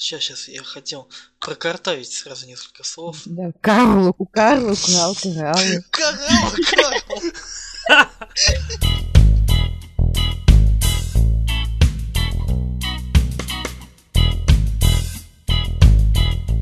[0.00, 3.20] Сейчас, сейчас, я хотел прокартавить сразу несколько слов.
[3.26, 5.84] Да, Карл, у украл кораллы.
[5.90, 7.20] Коралл, Карл!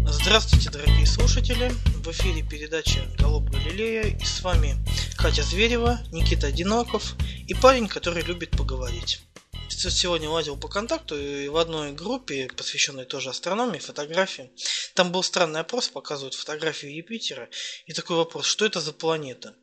[0.09, 1.73] Здравствуйте, дорогие слушатели!
[2.02, 4.75] В эфире передача «Голуб Галилея» и с вами
[5.16, 7.14] Катя Зверева, Никита Одиноков
[7.46, 9.28] и парень, который любит поговорить.
[9.69, 14.50] Сегодня лазил по контакту и в одной группе, посвященной тоже астрономии, фотографии,
[14.95, 17.49] там был странный опрос, показывают фотографию Юпитера,
[17.86, 19.54] и такой вопрос, что это за планета?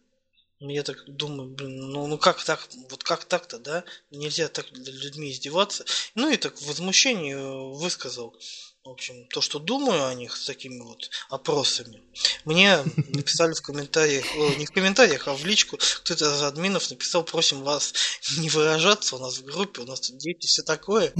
[0.59, 3.83] Я так думаю, блин, ну, ну как так, вот как так-то, да?
[4.09, 5.85] Нельзя так людьми издеваться.
[6.15, 7.33] Ну и так в возмущении
[7.75, 8.35] высказал
[8.85, 12.03] в общем, то, что думаю о них с такими вот опросами,
[12.45, 14.25] мне написали в комментариях,
[14.59, 17.95] не в комментариях, а в личку, кто-то из админов написал, просим вас
[18.37, 21.11] не выражаться у нас в группе, у нас тут дети, все такое.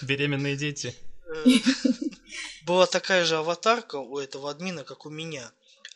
[0.00, 0.94] Беременные дети.
[1.26, 1.44] Э,
[2.64, 5.52] была такая же аватарка у этого админа, как у меня,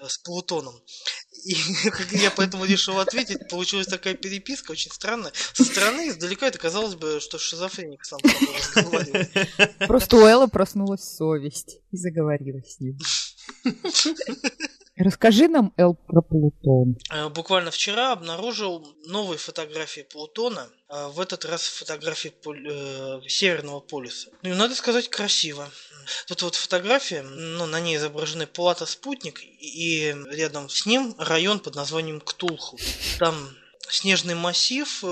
[0.08, 0.74] с Плутоном.
[1.44, 1.54] И
[2.12, 3.48] я поэтому решил ответить.
[3.48, 5.32] Получилась такая переписка, очень странная.
[5.54, 9.78] Со стороны издалека это казалось бы, что шизофреник сам разговаривает.
[9.86, 12.98] Просто у Эллы проснулась совесть и заговорила с ним.
[14.96, 16.98] Расскажи нам, Эл, про Плутон.
[17.10, 20.68] Э, буквально вчера обнаружил новые фотографии Плутона.
[20.90, 24.30] Э, в этот раз фотографии э, Северного полюса.
[24.42, 25.70] Ну надо сказать, красиво.
[26.26, 31.74] Тут вот фотография, ну, на ней изображены Плата спутник и рядом с ним район под
[31.74, 32.78] названием Ктулху.
[33.18, 33.56] Там
[33.88, 35.02] снежный массив,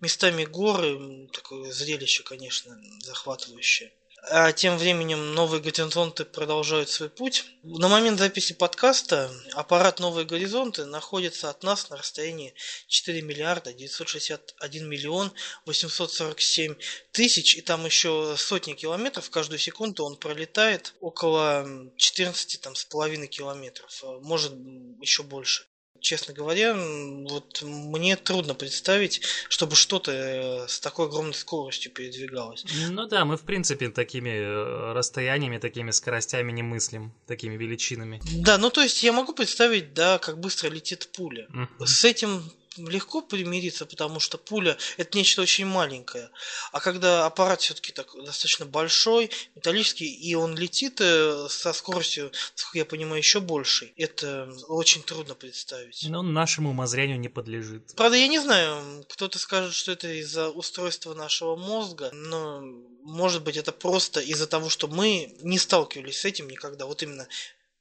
[0.00, 3.90] местами горы, такое зрелище, конечно, захватывающее.
[4.30, 7.44] А тем временем новые горизонты продолжают свой путь.
[7.64, 12.54] На момент записи подкаста аппарат «Новые горизонты» находится от нас на расстоянии
[12.86, 15.32] 4 миллиарда 961 миллион
[15.66, 16.76] 847
[17.10, 23.26] тысяч, и там еще сотни километров, каждую секунду он пролетает около 14 там, с половиной
[23.26, 24.52] километров, может
[25.00, 25.66] еще больше
[26.02, 32.64] честно говоря, вот мне трудно представить, чтобы что-то э, с такой огромной скоростью передвигалось.
[32.90, 38.20] Ну да, мы в принципе такими э, расстояниями, такими скоростями не мыслим, такими величинами.
[38.34, 41.46] Да, ну то есть я могу представить, да, как быстро летит пуля.
[41.50, 41.86] Uh-huh.
[41.86, 42.42] С этим
[42.76, 46.30] легко примириться, потому что пуля это нечто очень маленькое.
[46.72, 52.74] А когда аппарат все-таки так достаточно большой, металлический, и он летит э, со скоростью, как
[52.74, 56.04] я понимаю, еще больше, это очень трудно представить.
[56.08, 57.94] Но нашему умозрению не подлежит.
[57.96, 62.62] Правда, я не знаю, кто-то скажет, что это из-за устройства нашего мозга, но
[63.02, 66.86] может быть это просто из-за того, что мы не сталкивались с этим никогда.
[66.86, 67.26] Вот именно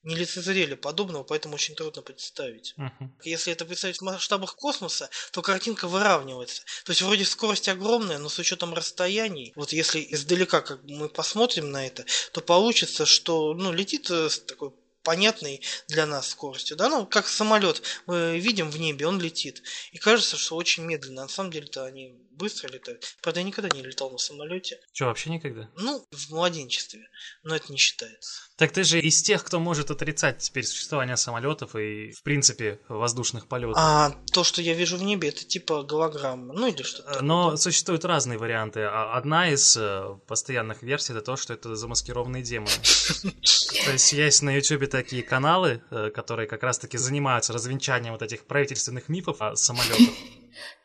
[0.03, 2.73] не лицезрели подобного, поэтому очень трудно представить.
[2.77, 3.09] Uh-huh.
[3.23, 6.63] Если это представить в масштабах космоса, то картинка выравнивается.
[6.85, 11.71] То есть вроде скорость огромная, но с учетом расстояний, вот если издалека как мы посмотрим
[11.71, 14.71] на это, то получится, что ну, летит э, с такой
[15.03, 19.97] понятной для нас скоростью, да, ну, как самолет, мы видим в небе, он летит, и
[19.97, 23.05] кажется, что очень медленно, на самом деле-то они быстро летают.
[23.21, 24.79] Правда, я никогда не летал на самолете.
[24.91, 25.69] Что, вообще никогда?
[25.77, 27.07] Ну, в младенчестве,
[27.43, 28.41] но это не считается.
[28.57, 33.47] Так ты же из тех, кто может отрицать теперь существование самолетов и, в принципе, воздушных
[33.47, 33.75] полетов.
[33.77, 37.23] А то, что я вижу в небе, это типа голограмма, ну или что-то.
[37.23, 38.81] Но существуют разные варианты.
[38.81, 42.71] А одна из э, постоянных версий это то, что это замаскированные демоны.
[43.85, 48.45] То есть есть на YouTube такие каналы, э, которые как раз-таки занимаются развенчанием вот этих
[48.45, 50.15] правительственных мифов о самолетах.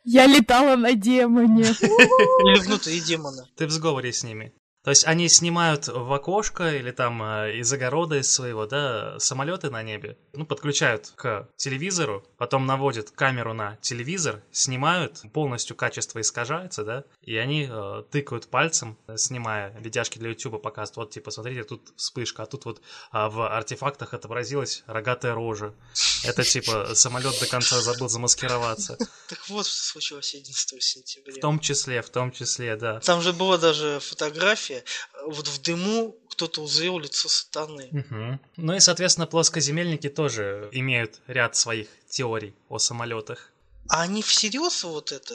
[0.04, 1.64] Я летала на демоне.
[1.64, 3.48] Или внутри демона.
[3.56, 4.52] Ты в сговоре с ними.
[4.86, 9.68] То есть они снимают в окошко или там э, из огорода из своего, да, самолеты
[9.68, 16.84] на небе, ну, подключают к телевизору, потом наводят камеру на телевизор, снимают, полностью качество искажается,
[16.84, 21.82] да, и они э, тыкают пальцем, снимая видяшки для YouTube, показывают, вот, типа, смотрите, тут
[21.96, 22.80] вспышка, а тут вот
[23.10, 25.74] а в артефактах отобразилась рогатая рожа.
[26.22, 28.96] Это, типа, самолет до конца забыл замаскироваться.
[29.28, 31.34] Так вот, что случилось 11 сентября.
[31.34, 33.00] В том числе, в том числе, да.
[33.00, 37.88] Там же была даже фотография, Э, вот в дыму кто-то узрел лицо сатаны.
[37.92, 38.40] Угу.
[38.56, 43.52] Ну и, соответственно, плоскоземельники тоже имеют ряд своих теорий о самолетах.
[43.88, 45.34] А они всерьез вот это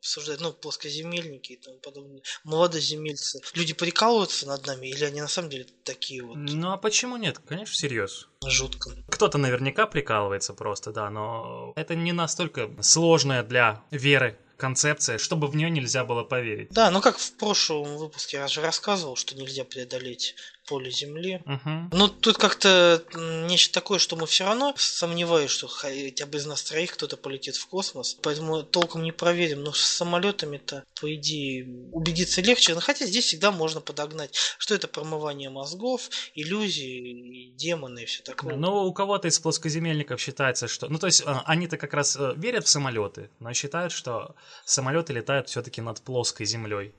[0.00, 5.50] обсуждают, ну, плоскоземельники и тому подобное, молодоземельцы, люди прикалываются над нами, или они на самом
[5.50, 6.36] деле такие вот?
[6.36, 7.38] Ну, а почему нет?
[7.46, 8.28] Конечно, всерьез.
[8.46, 8.90] Жутко.
[9.08, 15.56] Кто-то наверняка прикалывается просто, да, но это не настолько сложное для веры концепция, чтобы в
[15.56, 16.68] нее нельзя было поверить.
[16.70, 20.36] Да, ну как в прошлом выпуске я же рассказывал, что нельзя преодолеть
[20.70, 21.42] поле Земли.
[21.46, 21.90] Мгм.
[21.92, 23.02] Ну, тут как-то
[23.48, 27.56] нечто такое, что мы все равно сомневаюсь, что хотя бы из нас троих кто-то полетит
[27.56, 28.16] в космос.
[28.22, 29.64] Поэтому толком не проверим.
[29.64, 32.74] Но с самолетами-то, по идее, убедиться легче.
[32.74, 38.54] Но хотя здесь всегда можно подогнать, что это промывание мозгов, иллюзии, демоны и все такое.
[38.54, 40.88] Ну, у кого-то из плоскоземельников считается, что...
[40.88, 45.12] Ну, то есть, а, они-то как раз э, верят в самолеты, но считают, что самолеты
[45.12, 46.94] летают все-таки над плоской землей.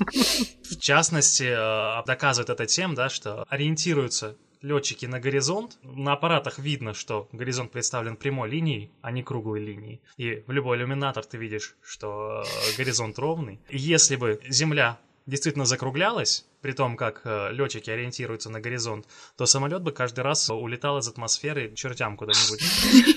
[0.00, 5.78] В частности, э, доказывают это тем, да, что ориентируются летчики на горизонт.
[5.82, 10.00] На аппаратах видно, что горизонт представлен прямой линией, а не круглой линией.
[10.16, 13.60] И в любой иллюминатор ты видишь, что э, горизонт ровный.
[13.68, 19.82] Если бы Земля действительно закруглялась, при том, как э, летчики ориентируются на горизонт, то самолет
[19.82, 22.60] бы каждый раз улетал из атмосферы к чертям куда-нибудь.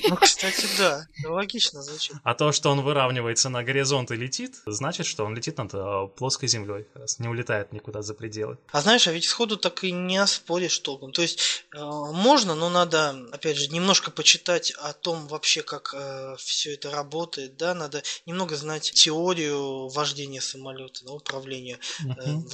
[0.10, 1.07] Ну, кстати, да.
[1.25, 2.16] Логично звучит.
[2.24, 6.07] А то, что он выравнивается на горизонт и летит, значит, что он летит над э,
[6.16, 6.86] плоской землей,
[7.19, 8.57] не улетает никуда за пределы.
[8.72, 11.12] А знаешь, а ведь сходу так и не оспоришь толком.
[11.12, 15.96] То есть э, можно, но надо, опять же, немножко почитать о том вообще, как
[16.38, 22.48] все это работает, да, надо немного знать теорию вождения самолета, управления э, Мгм.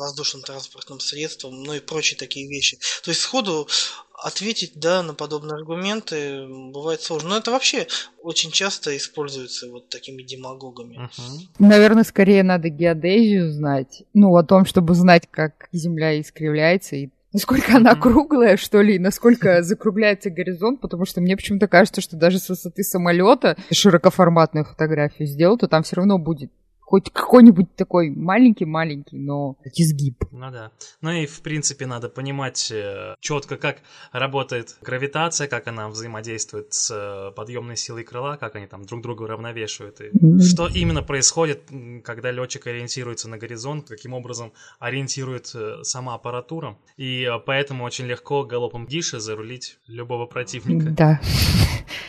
[0.79, 2.77] Транспортным средством, ну и прочие такие вещи.
[3.03, 3.67] То есть сходу
[4.21, 7.29] ответить, да, на подобные аргументы бывает сложно.
[7.29, 7.87] Но это вообще
[8.21, 10.97] очень часто используется вот такими демагогами.
[10.97, 11.49] Мгм.
[11.59, 14.03] Наверное, скорее надо геодезию знать.
[14.13, 18.99] Ну, о том, чтобы знать, как Земля искривляется и насколько она круглая, что ли, и
[18.99, 25.27] насколько закругляется горизонт, потому что мне почему-то кажется, что даже с высоты самолета широкоформатную фотографию
[25.27, 26.51] сделал, то там все равно будет
[26.89, 30.23] хоть какой-нибудь такой маленький-маленький, но изгиб.
[30.31, 30.71] Ну да.
[31.01, 32.73] Ну и в принципе надо понимать
[33.19, 33.77] четко, как
[34.11, 39.27] работает гравитация, как она взаимодействует с э, подъемной силой крыла, как они там друг друга
[39.27, 40.01] равновешивают.
[40.01, 40.09] И
[40.41, 41.61] что именно происходит,
[42.03, 46.75] когда летчик ориентируется на горизонт, каким образом ориентирует э, сама аппаратура.
[46.97, 50.89] И э, поэтому очень легко галопом Гиши зарулить любого противника.
[50.89, 51.21] Да.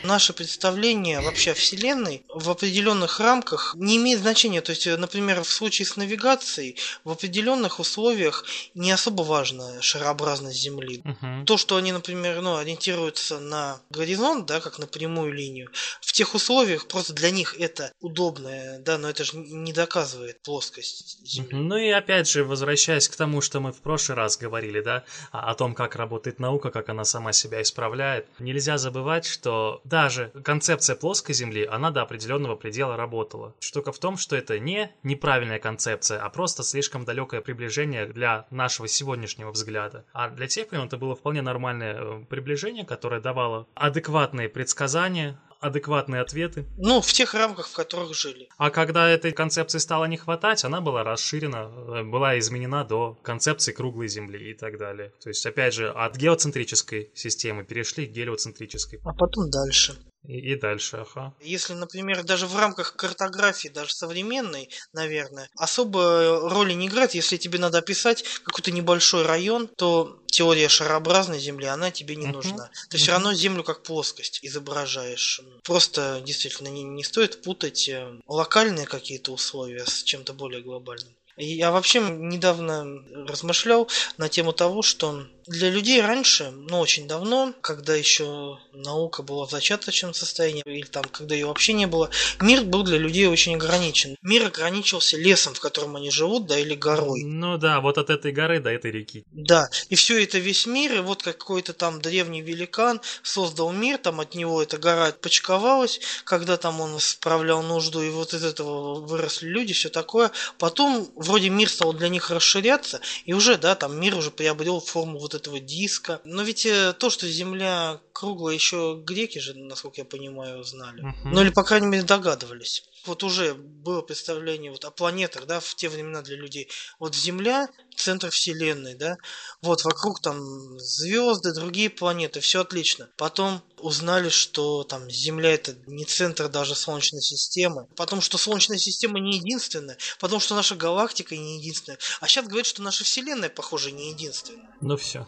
[0.05, 4.62] Наше представление вообще о Вселенной в определенных рамках не имеет значения.
[4.71, 8.45] То есть, э, например, в случае с навигацией в определенных условиях
[8.75, 11.01] не особо важна шарообразность Земли.
[11.03, 11.45] Мгм.
[11.45, 15.71] То, что они, например, ну, ориентируются на горизонт, да, как на прямую линию,
[16.01, 21.19] в тех условиях просто для них это удобно, да, но это же не доказывает плоскость
[21.27, 21.57] Земли.
[21.57, 25.03] Ну и опять же, возвращаясь к тому, что мы в прошлый раз говорили, да,
[25.33, 30.95] о том, как работает наука, как она сама себя исправляет, нельзя забывать, что даже концепция
[30.95, 33.53] плоской Земли, она до определенного предела работала.
[33.59, 38.89] Штука в том, что это не неправильная концепция, а просто слишком далекое приближение для нашего
[38.89, 40.05] сегодняшнего взгляда.
[40.12, 46.23] А для тех времен это было вполне нормальное э, приближение, которое давало адекватные предсказания, адекватные
[46.23, 46.67] ответы.
[46.79, 48.49] Ну, в тех рамках, в которых жили.
[48.57, 53.73] А когда этой концепции стало не хватать, она была расширена, э, была изменена до концепции
[53.73, 55.12] круглой Земли и так далее.
[55.23, 59.01] То есть, опять же, от геоцентрической системы перешли к гелиоцентрической.
[59.05, 59.99] А потом дальше.
[60.27, 61.35] И, и дальше, ага.
[61.41, 67.15] Если, например, даже в рамках картографии, даже современной, наверное, особо роли не играет.
[67.15, 72.37] Если тебе надо описать какой-то небольшой район, то теория шарообразной Земли, она тебе не Мгм.
[72.37, 72.71] нужна.
[72.91, 75.41] Ты все равно Землю как плоскость изображаешь.
[75.65, 81.15] Просто действительно не, не стоит путать э, локальные какие-то условия с чем-то более глобальным.
[81.37, 82.85] Я вообще недавно
[83.27, 83.89] размышлял
[84.19, 89.50] на тему того, что для людей раньше, ну очень давно, когда еще наука была в
[89.50, 92.08] зачаточном состоянии, или там, когда ее вообще не было,
[92.41, 94.17] мир был для людей очень ограничен.
[94.23, 97.25] Мир ограничивался лесом, в котором они живут, да, или горой.
[97.25, 99.25] Ну да, вот от этой горы до этой реки.
[99.32, 104.21] Да, и все это весь мир, и вот какой-то там древний великан создал мир, там
[104.21, 109.49] от него эта гора отпочковалась, когда там он справлял нужду, и вот из этого выросли
[109.49, 110.30] люди, все такое.
[110.59, 115.19] Потом вроде мир стал для них расширяться, и уже, да, там мир уже приобрел форму
[115.19, 116.20] вот этого диска.
[116.25, 121.02] Но ведь э, то, что Земля круглая, еще греки же, насколько я понимаю, знали.
[121.02, 121.30] Мгм.
[121.32, 122.85] Ну или, по крайней мере, догадывались.
[123.07, 126.69] Вот уже было представление вот о планетах, да, в те времена для людей.
[126.99, 129.19] Вот Земля– центр Вселенной, да,
[129.62, 133.09] вот вокруг там звезды, другие планеты, все отлично.
[133.16, 137.87] Потом узнали, что там Земля это не центр даже Солнечной системы.
[137.97, 139.99] Потом, что Солнечная система не единственная.
[140.19, 141.99] Потом, что наша галактика не единственная.
[142.21, 144.69] А сейчас говорят, что наша Вселенная, похоже, не единственная.
[144.80, 145.26] Ну все.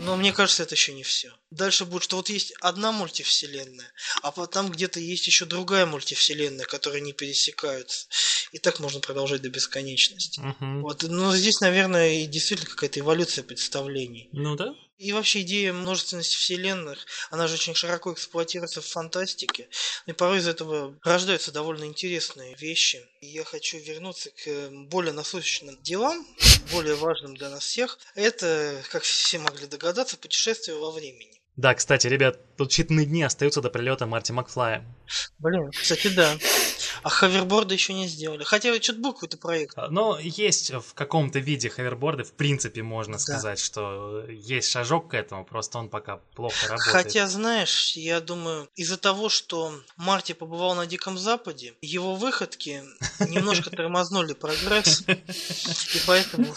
[0.00, 1.32] Но мне кажется, это еще не все.
[1.50, 3.92] Дальше будет, что вот есть одна мультивселенная,
[4.22, 8.06] а потом где-то есть еще другая мультивселенная, которые не пересекаются.
[8.52, 10.40] И так можно продолжать до бесконечности.
[10.40, 10.82] Мгм.
[10.82, 14.28] Вот, но здесь, наверное, и действительно какая-то эволюция представлений.
[14.32, 14.74] Ну да.
[15.00, 19.68] И вообще идея множественности вселенных, она же очень широко эксплуатируется в фантастике.
[20.04, 23.00] И порой из этого рождаются довольно интересные вещи.
[23.22, 26.26] И я хочу вернуться к более насущным делам,
[26.70, 27.98] более важным для нас всех.
[28.14, 31.39] Это, как все могли догадаться, путешествие во времени.
[31.60, 34.82] Да, кстати, ребят, тут считанные дни остаются до прилета Марти Макфлая.
[35.38, 36.38] Блин, кстати, да.
[37.02, 38.44] А хаверборды еще не сделали.
[38.44, 39.76] Хотя что-то какой-то проект.
[39.76, 43.18] А, но есть в каком-то виде хаверборды, в принципе, можно да.
[43.18, 46.92] сказать, что есть шажок к этому, просто он пока плохо работает.
[46.96, 52.82] Хотя, знаешь, я думаю, из-за того, что Марти побывал на Диком Западе, его выходки
[53.28, 56.54] немножко тормознули прогресс, и поэтому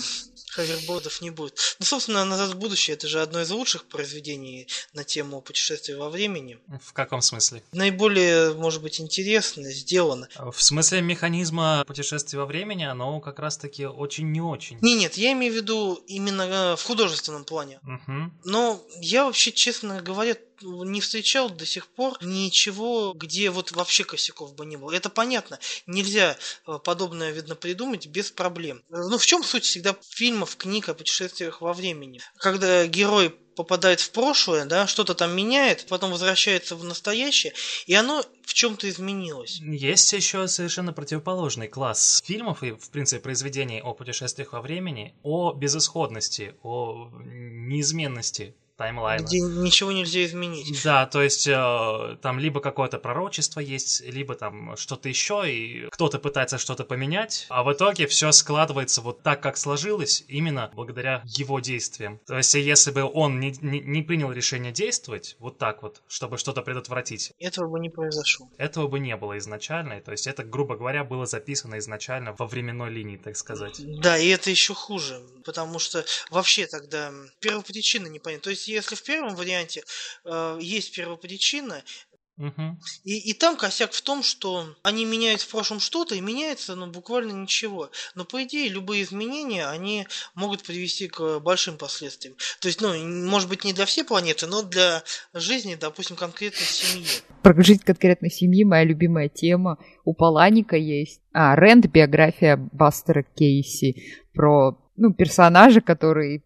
[0.53, 1.77] хавербордов не будет.
[1.79, 6.09] Ну, собственно, «Назад в будущее»— это же одно из лучших произведений на тему путешествия во
[6.09, 6.59] времени.
[6.81, 7.63] В каком смысле?
[7.71, 10.27] Наиболее, может быть, интересно сделано.
[10.37, 14.77] В смысле механизма путешествия во времени оно как раз-таки очень не очень.
[14.81, 17.79] Не, нет, я имею в виду именно э, в художественном плане.
[17.83, 18.31] Угу.
[18.45, 24.55] Но я вообще, честно говоря, не встречал до сих пор ничего, где вот вообще косяков
[24.55, 24.91] бы не было.
[24.91, 25.59] Это понятно.
[25.85, 28.83] Нельзя э, подобное, видно, придумать без проблем.
[28.89, 32.21] Ну, в чем суть всегда фильмов, книг о путешествиях во времени?
[32.37, 37.53] Когда герой попадает в прошлое, да, что-то там меняет, потом возвращается в настоящее,
[37.85, 39.59] и оно в чем-то изменилось.
[39.61, 45.53] Есть еще совершенно противоположный класс фильмов и, в принципе, произведений о путешествиях во времени, о
[45.53, 49.23] безысходности, о неизменности таймлайна.
[49.23, 50.83] Где ничего нельзя изменить.
[50.83, 56.19] Да, то есть э, там либо какое-то пророчество есть, либо там что-то еще, и кто-то
[56.19, 61.59] пытается что-то поменять, а в итоге все складывается вот так, как сложилось, именно благодаря его
[61.59, 62.19] действиям.
[62.25, 66.37] То есть если бы он не, не, не принял решение действовать вот так вот, чтобы
[66.37, 68.49] что-то предотвратить, этого бы не произошло.
[68.57, 72.89] Этого бы не было изначально, то есть это, грубо говоря, было записано изначально во временной
[72.89, 73.81] линии, так сказать.
[74.01, 78.43] Да, и это еще хуже, потому что вообще тогда первопричина непонятна.
[78.43, 79.83] То есть если в первом варианте
[80.25, 81.83] э, есть первопричина,
[82.37, 82.77] Угу.
[83.03, 86.87] И, и там косяк в том, что они меняют в прошлом что-то, и меняется ну,
[86.87, 87.91] буквально ничего.
[88.15, 92.35] Но по идее любые изменения, они могут привести к большим последствиям.
[92.59, 92.93] То есть, ну,
[93.29, 95.03] может быть, не для всей планеты, но для
[95.33, 97.05] жизни, допустим, конкретной семьи.
[97.43, 99.77] Про жизнь конкретной семьи моя любимая тема.
[100.03, 101.21] У Паланика есть.
[101.33, 104.23] А, Рэнд, биография Бастера Кейси.
[104.33, 106.43] Про ну, персонажа, который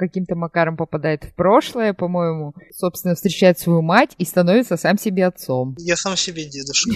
[0.00, 5.76] каким-то макаром попадает в прошлое, по-моему, собственно, встречает свою мать и становится сам себе отцом.
[5.78, 6.90] Я сам себе дедушка.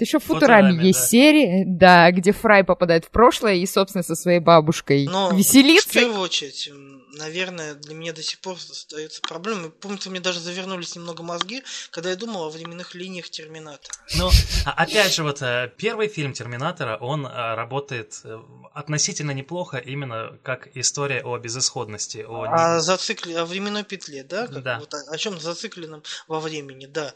[0.00, 4.40] Еще в Футураме есть серия, да, где Фрай попадает в прошлое и, собственно, со своей
[4.40, 5.88] бабушкой веселится.
[5.88, 6.70] в первую очередь,
[7.16, 9.70] наверное, для меня до сих пор остается проблемой.
[9.70, 13.94] Помните, мне даже завернулись немного мозги, когда я думал о временных линиях Терминатора.
[14.16, 14.30] Ну,
[14.64, 18.38] а, опять же, вот э, первый фильм Терминатора, он э, работает э,
[18.72, 22.24] относительно неплохо именно как история о безысходности.
[22.26, 22.44] О...
[22.44, 23.34] О, зацикли...
[23.34, 24.46] о временной петле, да?
[24.46, 24.78] Как да.
[24.78, 27.12] Вот о, о чем зацикленном во времени, да.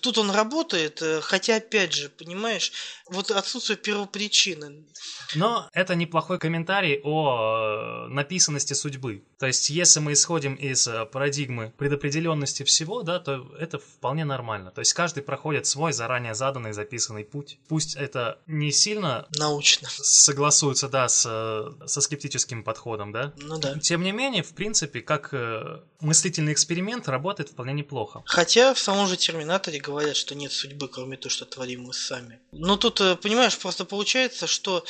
[0.00, 2.72] Тут он работает, хотя, опять же, понимаешь,
[3.08, 4.86] вот отсутствие первопричины.
[5.34, 9.24] Но это неплохой комментарий о написанности судьбы.
[9.38, 14.70] То есть, если мы исходим из э, парадигмы предопределенности всего, да, то это вполне нормально.
[14.70, 17.58] То есть, каждый проходит свой заранее заданный, записанный путь.
[17.66, 23.32] Пусть это не сильно научно согласуется, да, с, э, со скептическим подходом, да.
[23.38, 23.78] Ну да.
[23.78, 28.22] Тем не менее, в принципе, как э, мыслительный эксперимент работает вполне неплохо.
[28.26, 32.38] Хотя в самом же Терминаторе говорят, что нет судьбы, кроме того, что творим мы сами.
[32.52, 34.84] Но тут, понимаешь, просто получается, что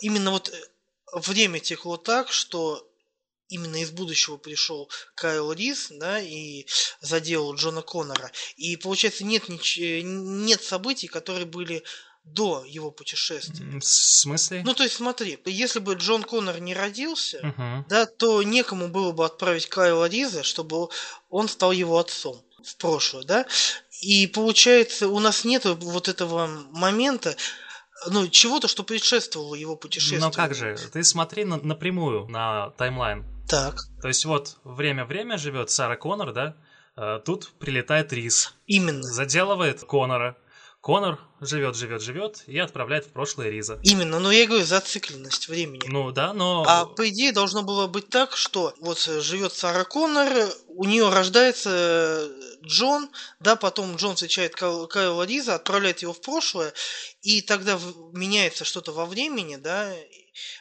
[0.00, 0.50] именно вот
[1.12, 2.86] время текло так, что
[3.50, 6.66] именно из будущего пришел Кайл Рис, да, и
[7.00, 8.30] заделал Джона Коннора.
[8.56, 9.78] И получается нет, нич...
[9.78, 11.82] нет событий, которые были
[12.24, 13.78] до его путешествия.
[13.78, 14.62] В смысле?
[14.64, 17.84] Ну, то есть, смотри, если бы Джон Коннор не родился, uh-huh.
[17.88, 20.88] да, то некому было бы отправить Кайла Риза, чтобы
[21.28, 23.46] он стал его отцом в прошлое, да.
[24.02, 27.36] И получается, у нас нет вот этого момента,
[28.08, 30.20] ну, чего-то, что предшествовало его путешествию.
[30.20, 33.24] Но как же, ты смотри на, напрямую на таймлайн.
[33.48, 33.84] Так.
[34.00, 36.56] То есть вот время-время живет Сара Коннор, да?
[36.96, 38.54] А, тут прилетает Рис.
[38.66, 39.02] Именно.
[39.02, 40.36] Заделывает Коннора.
[40.80, 43.78] Конор живет, живет, живет и отправляет в прошлое Риза.
[43.82, 45.82] Именно, но я говорю зацикленность времени.
[45.86, 46.64] Ну да, но...
[46.66, 50.28] А по идее должно было быть так, что вот живет Сара Коннор,
[50.80, 52.26] у нее рождается
[52.64, 56.72] Джон, да, потом Джон встречает Кайла Риза, отправляет его в прошлое,
[57.20, 57.78] и тогда
[58.14, 59.94] меняется что-то во времени, да,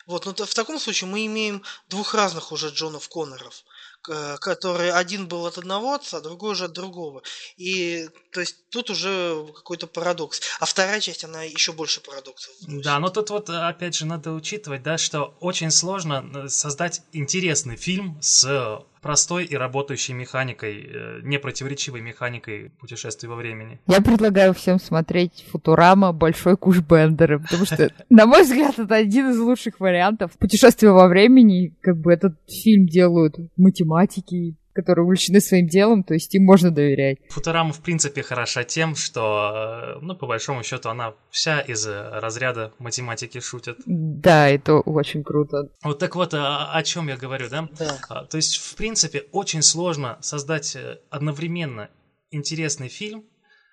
[0.08, 3.64] вот, но в таком случае мы имеем двух разных уже Джонов Конноров
[4.02, 7.22] который один был от одного отца, другой уже от другого.
[7.58, 10.42] И то есть тут уже какой-то парадокс.
[10.60, 12.54] А вторая часть, она еще больше парадоксов.
[12.62, 17.76] Да, но тут вот опять же надо учитывать, да, что очень сложно э, создать интересный
[17.76, 23.80] фильм с простой и работающей механикой, э, непротиворечивой механикой путешествий во времени.
[23.88, 29.30] Я предлагаю всем смотреть Футурама Большой куш Бендера, потому что, на мой взгляд, это один
[29.32, 30.32] из лучших вариантов.
[30.38, 36.34] Путешествия во времени, как бы этот фильм делают математики, которые увлечены своим делом, то есть
[36.36, 37.18] им можно доверять.
[37.30, 42.74] Футурама, в принципе, хороша тем, что, э, ну, по большому счету, она вся из разряда
[42.80, 43.78] математики шутит.
[43.86, 45.70] Да, это очень круто.
[45.84, 47.68] Вот так вот, о, о чем я говорю, да?
[47.78, 47.98] Да.
[48.10, 51.90] А, То есть, в принципе, очень сложно создать э, одновременно
[52.32, 53.26] интересный фильм,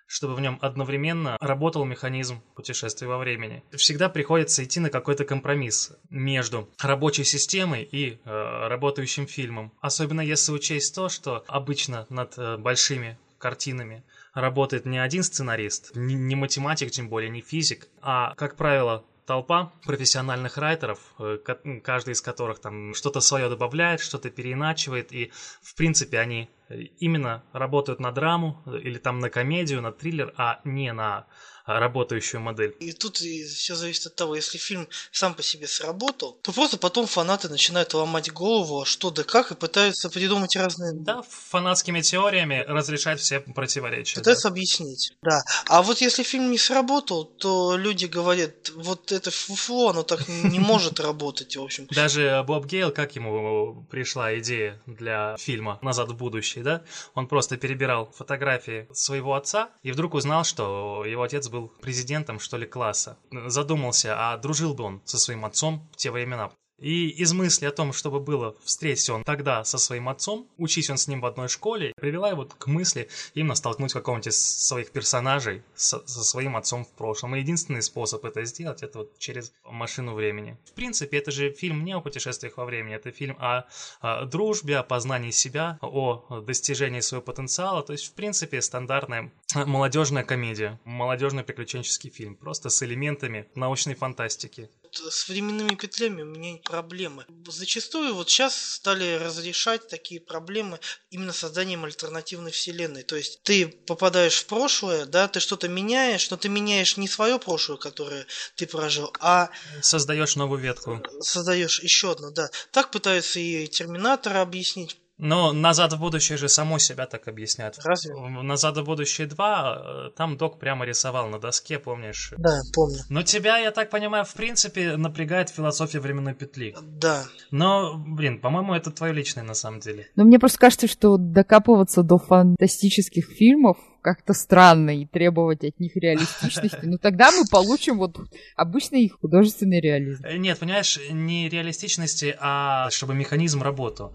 [0.06, 3.62] чтобы в нем одновременно работал механизм путешествия во времени.
[3.72, 9.72] Всегда приходится идти на какой-то компромисс между рабочей системой и э, работающим фильмом.
[9.80, 16.14] Особенно если учесть то, что обычно над э, большими картинами работает не один сценарист, не,
[16.14, 21.38] не математик, тем более не физик, а, как правило, толпа профессиональных райтеров, э,
[21.82, 27.42] каждый из которых там что-то свое добавляет, что-то переиначивает, и в принципе они э, именно
[27.52, 31.26] работают на драму э, или там на комедию, на триллер, а не на
[31.66, 32.74] работающую модель.
[32.80, 37.06] И тут все зависит от того, если фильм сам по себе сработал, то просто потом
[37.06, 40.92] фанаты начинают ломать голову, а что да как, и пытаются придумать разные...
[40.94, 44.16] Да, фанатскими теориями разрешать все противоречия.
[44.16, 44.20] да.
[44.20, 45.42] Пытаются объяснить, да.
[45.68, 50.58] А вот если фильм не сработал, то люди говорят, вот это фуфло, оно так не
[50.58, 51.86] может работать, в общем.
[51.90, 56.84] Даже Боб Гейл, как ему пришла идея для фильма «Назад в будущее», да?
[57.14, 62.56] Он просто перебирал фотографии своего отца и вдруг узнал, что его отец был президентом, что
[62.56, 63.18] ли, класса.
[63.46, 66.50] Задумался, а дружил бы он со своим отцом в те времена.
[66.78, 70.98] И из мысли о том, чтобы было, встретиться он тогда со своим отцом, учись он
[70.98, 75.62] с ним в одной школе, привела его к мысли именно столкнуть какого-нибудь из своих персонажей
[75.74, 77.34] со, со своим отцом в прошлом.
[77.34, 80.58] И единственный способ это сделать, это вот через машину времени.
[80.66, 83.64] В принципе, это же фильм не о путешествиях во времени, это фильм о,
[84.00, 87.82] о дружбе, о познании себя, о достижении своего потенциала.
[87.82, 94.68] То есть, в принципе, стандартная молодежная комедия, молодежный приключенческий фильм, просто с элементами научной фантастики.
[94.98, 97.26] С временными петлями у меня проблемы.
[97.46, 103.02] Зачастую вот сейчас стали разрешать такие проблемы именно созданием альтернативной вселенной.
[103.02, 107.38] То есть ты попадаешь в прошлое, да, ты что-то меняешь, но ты меняешь не свое
[107.38, 108.26] прошлое, которое
[108.56, 109.50] ты прожил, а
[109.82, 111.02] Создаешь новую ветку.
[111.20, 112.50] создаешь еще одно, да.
[112.72, 114.96] Так пытаются и Терминатора объяснить.
[115.18, 117.78] Но «Назад в будущее» же само себя так объясняет.
[117.84, 118.14] Разве?
[118.14, 122.34] «Назад в будущее 2» э, там док прямо рисовал на доске, помнишь?
[122.36, 122.98] Да, помню.
[123.08, 126.74] Но тебя, я так понимаю, в принципе, напрягает философия временной петли.
[126.82, 127.24] Да.
[127.50, 130.08] Но, блин, по-моему, это твое личное на самом деле.
[130.16, 135.96] Но мне просто кажется, что докапываться до фантастических фильмов как-то странно и требовать от них
[135.96, 136.78] реалистичности.
[136.84, 138.16] Но тогда мы получим вот
[138.54, 140.22] обычный художественный реализм.
[140.24, 144.14] Э, Нет, понимаешь, не реалистичности, а чтобы механизм работал.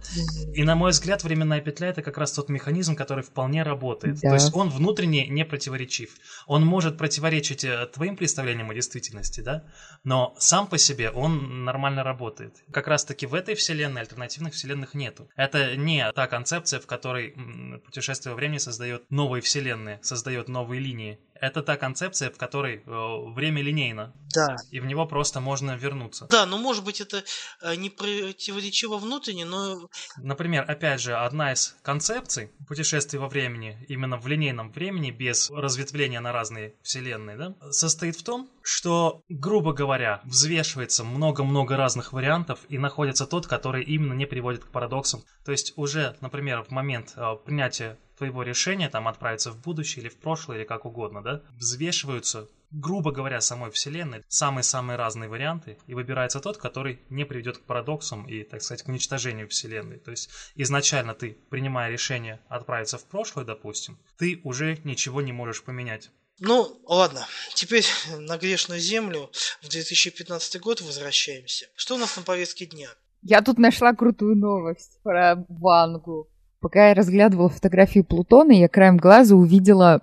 [0.53, 4.21] И, на мой взгляд, временная петля это как раз тот механизм, который вполне работает.
[4.21, 4.29] Да.
[4.29, 6.11] То есть он внутренне не противоречив.
[6.47, 9.65] Он может противоречить э, твоим представлениям о действительности, да,
[10.05, 12.55] но сам по себе он нормально работает.
[12.71, 15.27] Как раз таки в этой вселенной альтернативных вселенных нету.
[15.35, 17.35] Это не та концепция, в которой
[17.83, 21.19] путешествие во времени создает новые вселенные, создает новые линии.
[21.41, 24.57] Это та концепция, в которой э, время линейно, Да.
[24.69, 26.27] и в него просто можно вернуться.
[26.29, 27.23] Да, ну может быть это
[27.63, 34.17] э, не противоречиво внутренне, но Например, опять же, одна из концепций путешествий во времени, именно
[34.17, 40.21] в линейном времени, без разветвления на разные вселенные, да, состоит в том, что, грубо говоря,
[40.23, 45.23] взвешивается много-много разных вариантов и находится тот, который именно не приводит к парадоксам.
[45.43, 50.09] То есть уже, например, в момент э, принятия твоего решения, там, отправиться в будущее или
[50.09, 55.93] в прошлое, или как угодно, да, взвешиваются грубо говоря, самой вселенной, самые-самые разные варианты, и
[55.93, 59.97] выбирается тот, который не приведет к парадоксам и, так сказать, к уничтожению вселенной.
[59.97, 65.63] То есть изначально ты, принимая решение отправиться в прошлое, допустим, ты уже ничего не можешь
[65.63, 66.11] поменять.
[66.39, 67.83] Ну, ладно, теперь
[68.19, 69.29] на грешную землю
[69.61, 71.67] в 2015 год возвращаемся.
[71.75, 72.87] Что у нас на повестке дня?
[73.21, 76.29] Я тут нашла крутую новость про Вангу.
[76.61, 80.01] Пока я разглядывала фотографии Плутона, я краем глаза увидела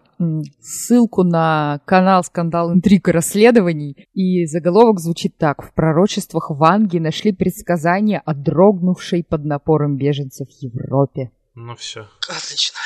[0.60, 5.62] ссылку на канал «Скандал, интриг и расследований», и заголовок звучит так.
[5.62, 11.30] В пророчествах Ванги нашли предсказания о дрогнувшей под напором беженцев Европе.
[11.54, 12.08] Ну все.
[12.28, 12.77] Отлично.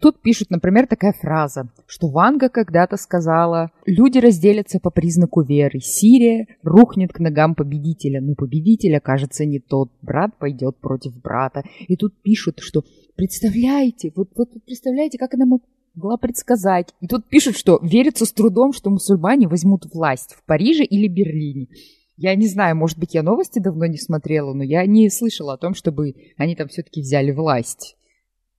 [0.00, 5.78] Тут пишут, например, такая фраза, что Ванга когда-то сказала «Люди разделятся по признаку веры.
[5.80, 9.90] Сирия рухнет к ногам победителя, но победитель окажется не тот.
[10.02, 11.62] Брат пойдет против брата».
[11.86, 12.82] И тут пишут, что
[13.14, 16.92] «Представляете, вот вот представляете, как она могла предсказать».
[17.00, 21.68] И тут пишут, что верится с трудом, что мусульмане возьмут власть в Париже или Берлине.
[22.16, 25.58] Я не знаю, может быть, я новости давно не смотрела, но я не слышала о
[25.58, 27.96] том, чтобы они там все-таки взяли власть.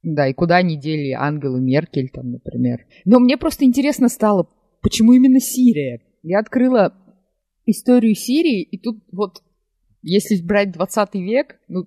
[0.06, 2.86] Да, и куда они дели Ангелу Меркель, там, например.
[3.06, 4.48] Но мне просто интересно стало,
[4.82, 6.00] почему именно Сирия?
[6.22, 6.94] Я открыла
[7.65, 9.41] историю Сирии, и тут вот,
[10.04, 11.86] если брать 20 век, ну,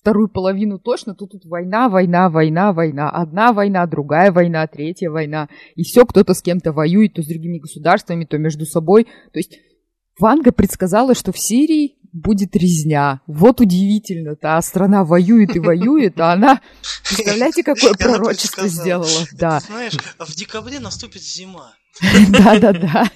[0.00, 3.10] вторую половину точно, то тут война, война, война, война.
[3.10, 5.48] Одна война, другая война, третья война.
[5.74, 9.08] И все, кто-то с кем-то воюет, то с другими государствами, то между собой.
[9.32, 9.58] То есть
[10.20, 13.20] Ванга предсказала, что в Сирии будет резня.
[13.26, 16.60] Вот удивительно, та страна воюет и воюет, а она,
[17.08, 19.26] представляете, какое пророчество сделала.
[19.32, 19.60] Да.
[19.60, 21.74] Знаешь, в декабре наступит зима.
[22.30, 23.10] Да-да-да.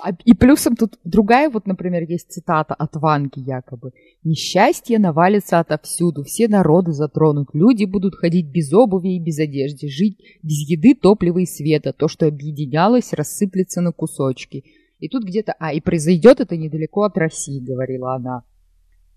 [0.00, 3.90] А, и плюсом тут другая, вот, например, есть цитата от Ванги якобы.
[4.22, 10.18] «Несчастье навалится отовсюду, все народы затронут, люди будут ходить без обуви и без одежды, жить
[10.42, 14.64] без еды, топлива и света, то, что объединялось, рассыплется на кусочки».
[14.98, 18.42] И тут где-то, а, и произойдет это недалеко от России, говорила она.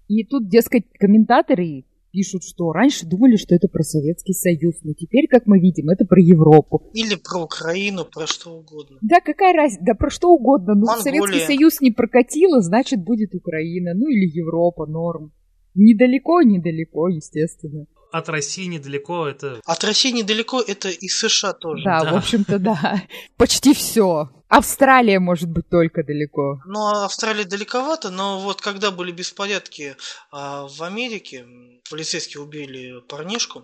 [0.07, 5.27] И тут, дескать, комментаторы пишут, что раньше думали, что это про Советский Союз, но теперь,
[5.27, 6.91] как мы видим, это про Европу.
[6.93, 8.97] Или про Украину, про что угодно.
[9.01, 10.75] Да, какая разница, да про что угодно.
[10.75, 11.01] Ну, Монголия.
[11.01, 15.31] Советский Союз не прокатило, значит, будет Украина, ну или Европа, норм.
[15.73, 19.61] Недалеко, недалеко, естественно от России недалеко это...
[19.65, 21.83] От России недалеко это и США тоже.
[21.85, 22.11] Да, да.
[22.11, 23.01] в общем-то, да.
[23.37, 24.29] Почти все.
[24.51, 26.59] Австралия может быть только далеко.
[26.65, 29.95] Ну, а Австралия далековато, но вот когда были беспорядки
[30.29, 31.45] а, в Америке,
[31.89, 33.63] полицейские убили парнишку,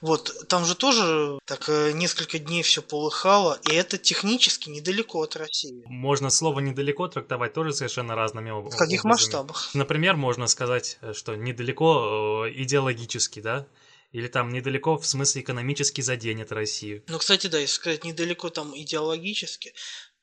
[0.00, 5.36] вот, там же тоже так э, несколько дней все полыхало, и это технически недалеко от
[5.36, 5.84] России.
[5.86, 8.76] Можно слово «недалеко» трактовать тоже совершенно разными образами.
[8.76, 9.70] В каких масштабах?
[9.72, 13.68] Например, можно сказать, э, что недалеко э, идеологически, да,
[14.10, 17.02] или там недалеко, в смысле экономически заденет Россию.
[17.08, 19.74] Ну, кстати, да, если сказать недалеко там идеологически,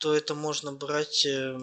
[0.01, 1.55] то это можно брать э,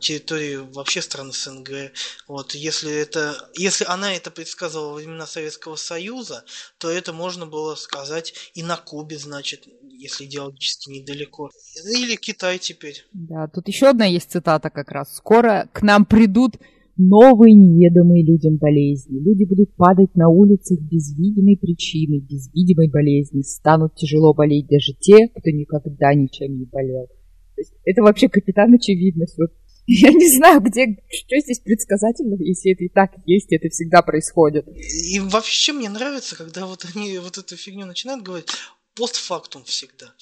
[0.00, 1.92] территории вообще стран СНГ.
[2.26, 6.44] Вот, если это, если она это предсказывала во времена Советского Союза,
[6.78, 11.50] то это можно было сказать и на Кубе, значит, если идеологически недалеко.
[11.94, 13.04] Или Китай теперь.
[13.12, 15.14] Да, тут еще одна есть цитата как раз.
[15.14, 16.56] Скоро к нам придут
[16.96, 19.18] новые неведомые людям болезни.
[19.18, 23.42] Люди будут падать на улицах без видимой причины, без видимой болезни.
[23.42, 27.08] Станут тяжело болеть даже те, кто никогда ничем не болел.
[27.54, 29.36] То есть это вообще капитан очевидность.
[29.38, 29.50] Вот
[29.86, 34.66] я не знаю, где, что здесь предсказательно, если это и так есть, это всегда происходит.
[34.68, 38.48] И вообще мне нравится, когда вот они вот эту фигню начинают говорить,
[38.94, 40.14] постфактум всегда.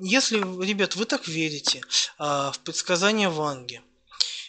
[0.00, 1.80] Если, ребят, вы так верите
[2.18, 3.80] а, в предсказания Ванги,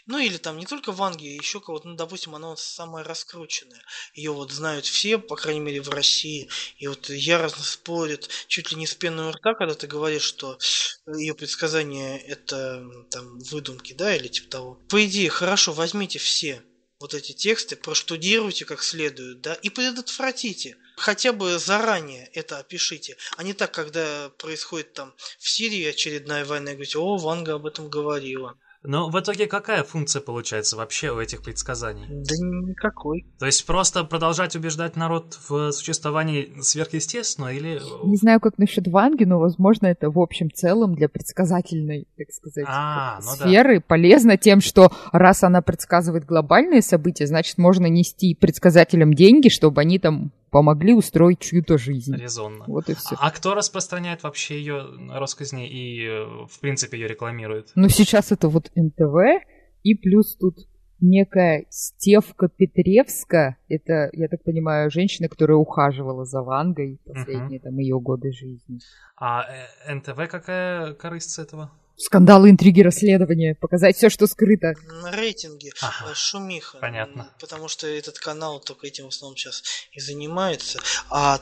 [0.09, 3.83] ну или там не только Ванги, еще кого-то, ну допустим, она вот самая раскрученная.
[4.15, 6.49] Ее вот знают все, по крайней мере в России.
[6.77, 10.57] И вот яростно спорят чуть ли не с пеной рта, когда ты говоришь, что
[11.05, 14.79] ее предсказания это там выдумки, да, или типа того.
[14.89, 16.63] По идее, хорошо, возьмите все
[16.99, 20.75] вот эти тексты, проштудируйте как следует, да, и предотвратите.
[20.97, 26.71] Хотя бы заранее это опишите, а не так, когда происходит там в Сирии очередная война,
[26.71, 28.57] и говорите, о, Ванга об этом говорила.
[28.83, 32.05] Но в итоге какая функция получается вообще у этих предсказаний?
[32.09, 33.25] Да никакой.
[33.37, 37.81] То есть просто продолжать убеждать народ в существовании сверхъестественного или...
[38.05, 42.65] Не знаю, как насчет Ванги, но, возможно, это в общем целом для предсказательной, так сказать,
[42.69, 43.85] а, ну сферы да.
[43.85, 49.99] полезно тем, что раз она предсказывает глобальные события, значит, можно нести предсказателям деньги, чтобы они
[49.99, 52.15] там помогли устроить чью-то жизнь.
[52.15, 52.65] Резонно.
[52.67, 53.15] Вот и все.
[53.19, 57.71] А кто распространяет вообще ее россказни и, э, в принципе, ее рекламирует?
[57.75, 59.43] Ну, сейчас это вот НТВ,
[59.83, 60.67] и плюс тут
[61.01, 67.63] некая Стевка Петревска, это, я так понимаю, женщина, которая ухаживала за Вангой последние uh-huh.
[67.63, 68.79] там ее годы жизни.
[69.15, 71.71] А э, НТВ какая корысть с этого?
[71.99, 74.73] Скандалы, интриги, расследования, показать все, что скрыто.
[75.03, 76.11] На рейтинге ага.
[76.11, 76.77] Э, шумиха.
[76.79, 77.29] Понятно.
[77.39, 80.79] Потому что этот канал только этим в основном сейчас и занимается.
[81.09, 81.39] А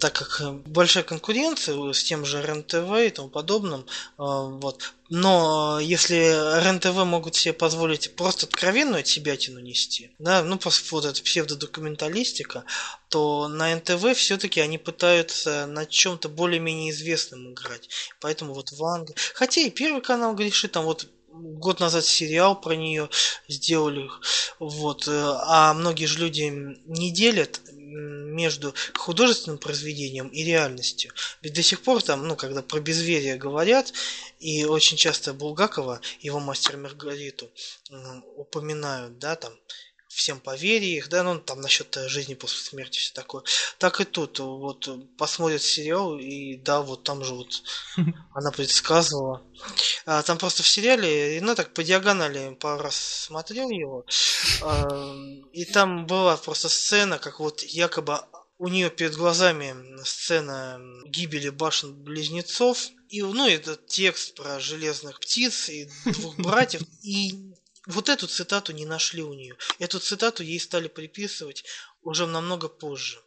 [0.00, 3.84] так как э, большая конкуренция с тем же РЕН-ТВ и тому подобным, э,
[4.18, 4.94] вот.
[5.10, 6.16] Но если
[6.64, 10.58] РЕН-ТВ могут себе позволить просто откровенную от себя тяну нести, да, ну,
[10.90, 12.64] вот эта псевдодокументалистика,
[13.08, 17.88] то на НТВ все-таки они пытаются на чем-то более-менее известным играть.
[18.20, 19.14] Поэтому вот Ванга.
[19.34, 23.08] Хотя и первый канал грешит, там вот год назад сериал про нее
[23.48, 24.08] сделали,
[24.58, 26.42] вот, э, а многие же люди
[26.86, 27.60] не делят
[27.94, 31.12] между художественным произведением и реальностью.
[31.42, 33.92] Ведь до сих пор там, ну, когда про безверие говорят,
[34.40, 37.50] и очень часто Булгакова, его мастер Маргариту,
[38.36, 39.52] упоминают, да, там,
[40.14, 43.42] всем поверье да, ну там насчет жизни после смерти все такое.
[43.78, 47.62] Так и тут, вот посмотрят сериал, и да, вот там же вот
[48.34, 49.42] она предсказывала.
[50.06, 54.06] А, там просто в сериале, ну так по диагонали пару раз смотрел его,
[54.62, 55.14] а,
[55.52, 58.20] и там была просто сцена, как вот якобы
[58.58, 59.74] у нее перед глазами
[60.04, 67.53] сцена гибели башен близнецов, и, ну, этот текст про железных птиц и двух братьев, и
[67.86, 69.56] вот эту цитату не нашли у нее.
[69.78, 71.64] Эту цитату ей стали приписывать
[72.02, 73.18] уже намного позже.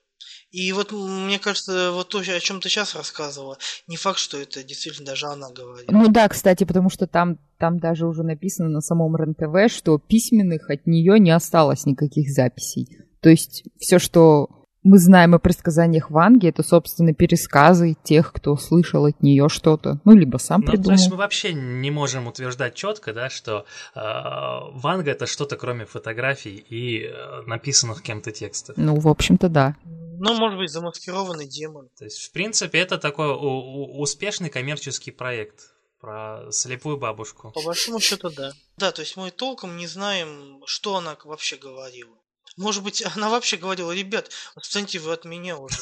[0.50, 4.64] И вот мне кажется, вот то, о чем ты сейчас рассказывала, не факт, что это
[4.64, 5.92] действительно даже она говорит.
[5.92, 10.70] Ну да, кстати, потому что там, там даже уже написано на самом РЕН-ТВ, что письменных
[10.70, 12.88] от нее не осталось никаких записей.
[13.22, 19.06] То есть все, что мы знаем о предсказаниях Ванги, это, собственно, пересказы тех, кто слышал
[19.06, 20.96] от нее что-то, ну, либо сам ну, придумал.
[20.96, 25.86] То есть мы вообще не можем утверждать четко, да, что э, Ванга это что-то кроме
[25.86, 28.78] фотографий и э, написанных кем-то текстов.
[28.78, 29.76] Ну, в общем-то, да.
[30.20, 31.90] Ну, может быть, замаскированный демон.
[31.98, 37.52] То есть, в принципе, это такой успешный коммерческий проект про слепую бабушку.
[37.52, 38.52] По большому счету, да.
[38.78, 42.18] Да, то есть мы толком не знаем, что она вообще говорила.
[42.58, 45.78] Может быть, она вообще говорила, ребят, отстаньте вы от меня уже.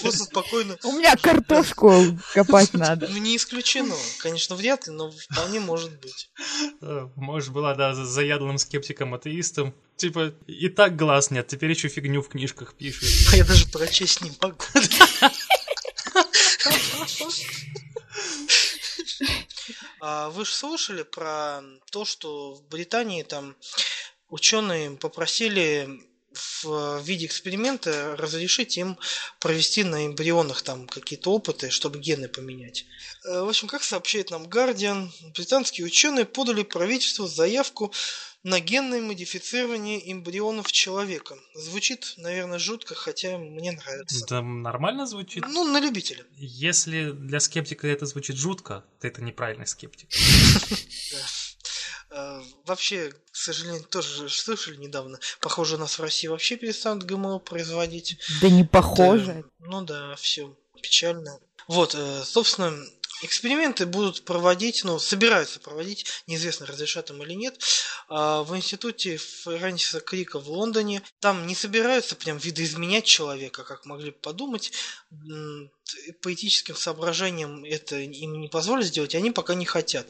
[0.00, 0.76] просто спокойно...
[0.82, 3.06] У меня картошку копать надо.
[3.08, 3.94] Ну, не исключено.
[4.18, 6.30] Конечно, вряд ли, но вполне может быть.
[7.14, 9.74] Может, была, да, заядлым скептиком-атеистом.
[9.96, 13.08] Типа, и так глаз нет, теперь еще фигню в книжках пишут.
[13.32, 14.64] А я даже прочесть не могу.
[20.02, 21.60] А вы же слышали про
[21.92, 23.54] то, что в Британии там
[24.30, 26.00] ученые попросили
[26.62, 28.96] в виде эксперимента разрешить им
[29.40, 32.86] провести на эмбрионах там какие-то опыты, чтобы гены поменять.
[33.24, 37.92] Э, в общем, как сообщает нам Guardian, британские ученые подали правительству заявку
[38.42, 41.36] на генное модифицирование эмбрионов человека.
[41.54, 44.24] Звучит, наверное, жутко, хотя мне нравится.
[44.24, 45.44] Это нормально звучит?
[45.46, 46.24] Ну, на любителя.
[46.36, 50.08] Если для скептика это звучит жутко, то это неправильный скептик.
[52.10, 57.38] Э, вообще, к сожалению, тоже слышали недавно, похоже, у нас в России вообще перестанут ГМО
[57.38, 58.18] производить.
[58.40, 59.44] Да не похоже.
[59.58, 61.38] Да, ну да, все печально.
[61.68, 62.74] Вот, э, собственно,
[63.22, 67.60] эксперименты будут проводить, ну, собираются проводить, неизвестно, разрешат им или нет,
[68.08, 71.02] а, в институте Фрэнсиса Крика в Лондоне.
[71.20, 74.72] Там не собираются прям видоизменять человека, как могли бы подумать.
[76.22, 80.06] По этическим соображениям это им не позволят сделать, они пока не хотят.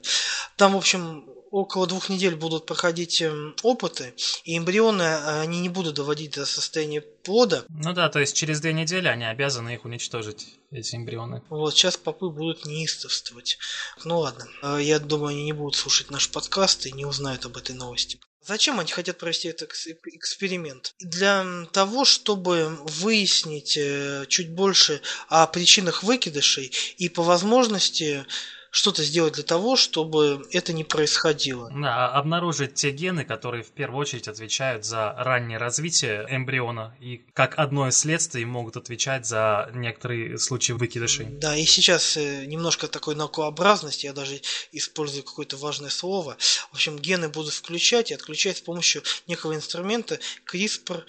[0.57, 5.69] Там, в общем, около двух недель будут проходить эм, опыты, и эмбрионы э, они не
[5.69, 7.65] будут доводить до состояния плода.
[7.69, 11.43] Ну да, то есть через две недели они обязаны их уничтожить, эти эмбрионы.
[11.49, 13.59] Вот, сейчас попы будут неистовствовать.
[14.05, 17.57] Ну ладно, э, я думаю, они не будут слушать наш подкаст и не узнают об
[17.57, 18.21] этой новости.
[18.43, 19.71] Зачем они хотят провести этот
[20.07, 20.95] эксперимент?
[20.99, 28.25] Для того, чтобы выяснить э, чуть больше о причинах выкидышей и по возможности
[28.71, 31.71] что-то сделать для того, чтобы это не происходило.
[31.71, 37.25] Да, а обнаружить те гены, которые в первую очередь отвечают за раннее развитие эмбриона и
[37.33, 41.27] как одно из следствий могут отвечать за некоторые случаи выкидышей.
[41.27, 44.41] Да, и сейчас э, немножко такой наукообразности, я даже
[44.73, 46.37] использую какое-то важное слово.
[46.71, 51.05] В общем, гены будут включать и отключать с помощью некого инструмента CRISPR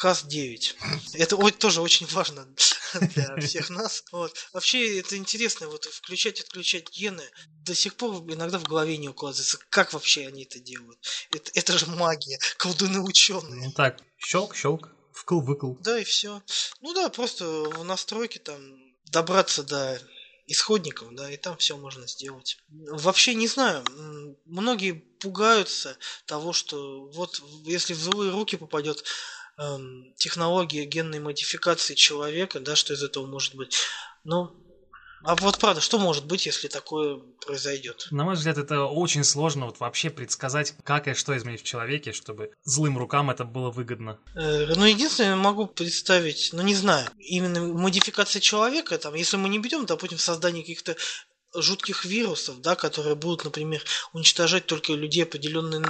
[0.00, 0.76] КАС-9.
[1.12, 2.48] Это тоже очень важно
[2.94, 4.02] для всех нас.
[4.12, 4.34] Вот.
[4.54, 7.22] Вообще, это интересно, вот включать отключать гены.
[7.64, 10.98] До сих пор иногда в голове не укладывается, как вообще они это делают.
[11.32, 13.66] Это, это же магия, колдуны ученые.
[13.66, 15.74] Ну так, щелк, щелк, вкл, выкл.
[15.80, 16.42] Да, и все.
[16.80, 18.58] Ну да, просто в настройке там
[19.04, 20.00] добраться до
[20.46, 22.56] исходников, да, и там все можно сделать.
[22.68, 23.84] Вообще не знаю,
[24.46, 29.04] многие пугаются того, что вот если в злые руки попадет
[30.16, 33.76] технология генной модификации человека, да, что из этого может быть.
[34.24, 34.54] Ну,
[35.22, 38.08] а вот правда, что может быть, если такое произойдет?
[38.10, 42.12] На мой взгляд, это очень сложно вот вообще предсказать, как и что изменить в человеке,
[42.12, 44.18] чтобы злым рукам это было выгодно.
[44.34, 49.58] Э, ну, единственное, могу представить, ну, не знаю, именно модификация человека, там, если мы не
[49.58, 50.96] берем, допустим, создание каких-то
[51.54, 53.82] жутких вирусов, да, которые будут, например,
[54.12, 55.84] уничтожать только людей определенной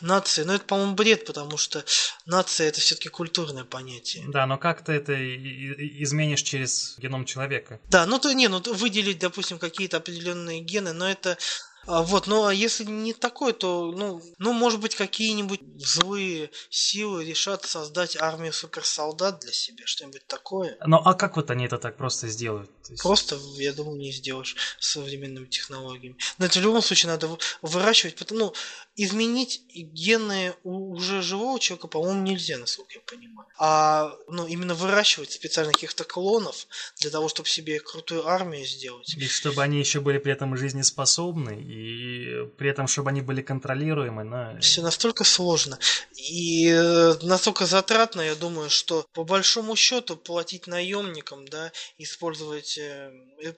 [0.00, 0.42] нации.
[0.42, 1.84] Но это, по-моему, бред, потому что
[2.26, 4.24] нация это все-таки культурное понятие.
[4.28, 7.80] Да, но как ты это изменишь через геном человека?
[7.88, 11.38] Да, ну то не, ну выделить, допустим, какие-то определенные гены, но это
[11.86, 17.64] а, вот, а если не такой, то, ну, ну, может быть, какие-нибудь злые силы решат
[17.64, 20.76] создать армию суперсолдат для себя, что-нибудь такое.
[20.86, 22.70] Ну а как вот они это так просто сделают?
[22.90, 23.02] Есть...
[23.02, 26.16] Просто, я думаю, не сделаешь с современными технологиями.
[26.38, 28.52] Но это в любом случае надо выращивать, ну,
[28.96, 33.48] изменить гены у уже живого человека, по-моему, нельзя, насколько я понимаю.
[33.58, 36.66] А ну, именно выращивать специально каких-то клонов
[37.00, 39.14] для того, чтобы себе крутую армию сделать.
[39.16, 44.24] И чтобы они еще были при этом жизнеспособны, и при этом, чтобы они были контролируемы.
[44.24, 44.60] Но...
[44.60, 45.78] Все настолько сложно.
[46.16, 52.76] И э, настолько затратно, я думаю, что по большому счету платить наемникам, да, использовать,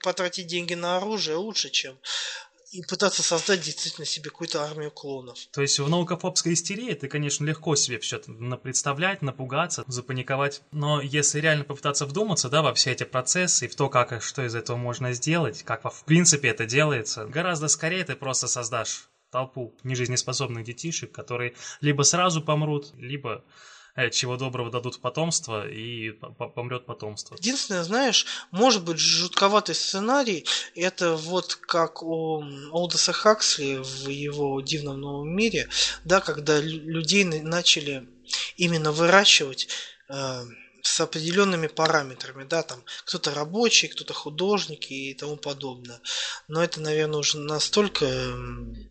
[0.01, 1.97] потратить деньги на оружие лучше, чем
[2.73, 5.37] и пытаться создать действительно себе какую-то армию клонов.
[5.51, 10.63] То есть в наукофобской истерии ты, конечно, легко себе все это представлять, напугаться, запаниковать.
[10.71, 14.19] Но если реально попытаться вдуматься, да, во все ээти процессы и в то, как и
[14.19, 19.07] что из этого можно сделать, как в принципе это делается, гораздо скорее ты просто создашь
[19.29, 23.72] толпу нежизнеспособных детишек, которые либо сразу помрут, либо Э,
[24.11, 26.11] чего доброго дадут потомство, и
[26.55, 27.35] помрет потомство.
[27.35, 34.99] Единственное, знаешь, может быть жутковатый сценарий, это вот как у Олдоса Хаксли в его «Дивном
[34.99, 35.69] новом мире»,
[36.03, 38.07] да, когда людей начали
[38.57, 39.67] именно выращивать
[40.09, 40.43] э,
[40.83, 45.99] с определенными параметрами, да, там кто-то рабочий, кто-то художник и тому подобное.
[46.49, 48.05] Но это, наверное, уже настолько,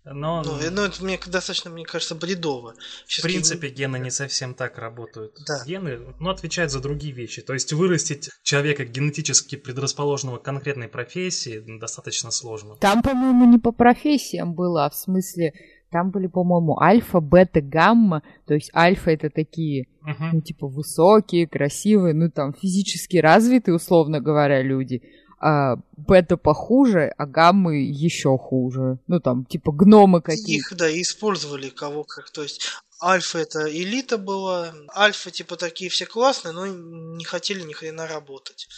[0.04, 0.42] Но...
[0.42, 2.74] ну, ну это мне достаточно, мне кажется, бредово.
[3.06, 3.92] В принципе, ген...
[3.92, 5.36] гены не совсем так работают.
[5.46, 5.62] Да.
[5.66, 7.42] Гены, ну, отвечают за другие вещи.
[7.42, 12.76] То есть вырастить человека генетически предрасположенного к конкретной профессии достаточно сложно.
[12.76, 15.52] Там, по-моему, не по профессиям было, а в смысле
[15.92, 18.22] там были, по-моему, альфа, бета, гамма.
[18.46, 20.30] То есть альфа это такие, uh-huh.
[20.32, 25.02] ну, типа, высокие, красивые, ну, там, физически развитые, условно говоря, люди.
[25.38, 28.98] А бета похуже, а гаммы еще хуже.
[29.06, 30.74] Ну, там, типа, гномы какие-то.
[30.74, 32.30] Их, да, использовали кого как.
[32.30, 32.62] То есть
[33.02, 34.72] Альфа это элита была.
[34.94, 38.68] Альфа типа такие все классные, но не хотели ни хрена работать.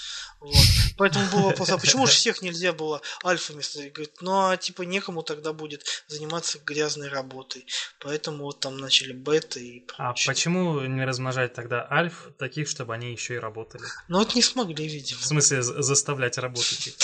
[0.40, 0.54] Вот.
[0.96, 3.92] Поэтому был вопрос, а почему же всех нельзя было альфами ставить?
[3.92, 7.66] Говорит, ну а типа некому тогда будет заниматься грязной работой.
[8.00, 10.24] Поэтому вот там начали бета и а прочее.
[10.26, 13.84] А почему не размножать тогда альф таких, чтобы они еще и работали?
[14.08, 15.20] Ну вот не смогли, видимо.
[15.20, 16.94] В смысле заставлять работать их?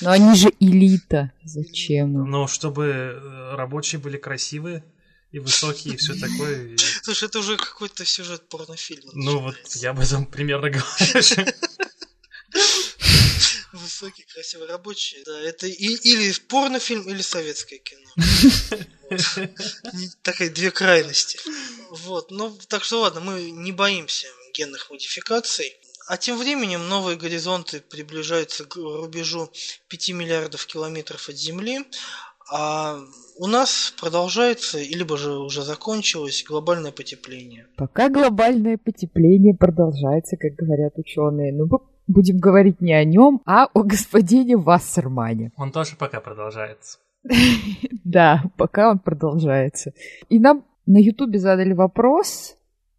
[0.00, 1.32] Но они же элита.
[1.44, 2.12] Зачем?
[2.28, 4.84] Ну, чтобы э, рабочие были красивые
[5.30, 6.76] и высокие, и все такое.
[7.02, 9.10] Слушай, это уже какой-то сюжет порнофильма.
[9.14, 10.86] Ну вот, я об этом примерно говорю.
[13.72, 15.22] Высокий, красивый, рабочий.
[15.24, 18.10] Да, это и, или порнофильм, или советское кино.
[20.22, 21.38] Такая две крайности.
[21.90, 25.76] Вот, ну, так что ладно, мы не боимся генных модификаций.
[26.06, 29.52] А тем временем новые горизонты приближаются к рубежу
[29.88, 31.84] 5 миллиардов километров от Земли,
[32.50, 32.98] а
[33.38, 37.66] у нас продолжается, либо же уже закончилось глобальное потепление.
[37.76, 41.52] Пока глобальное потепление продолжается, как говорят ученые.
[41.52, 41.68] Ну,
[42.06, 45.52] будем говорить не о нем, а о господине Вассермане.
[45.56, 46.98] Он тоже пока продолжается.
[48.04, 49.92] Да, пока он продолжается.
[50.30, 52.56] И нам на Ютубе задали вопрос,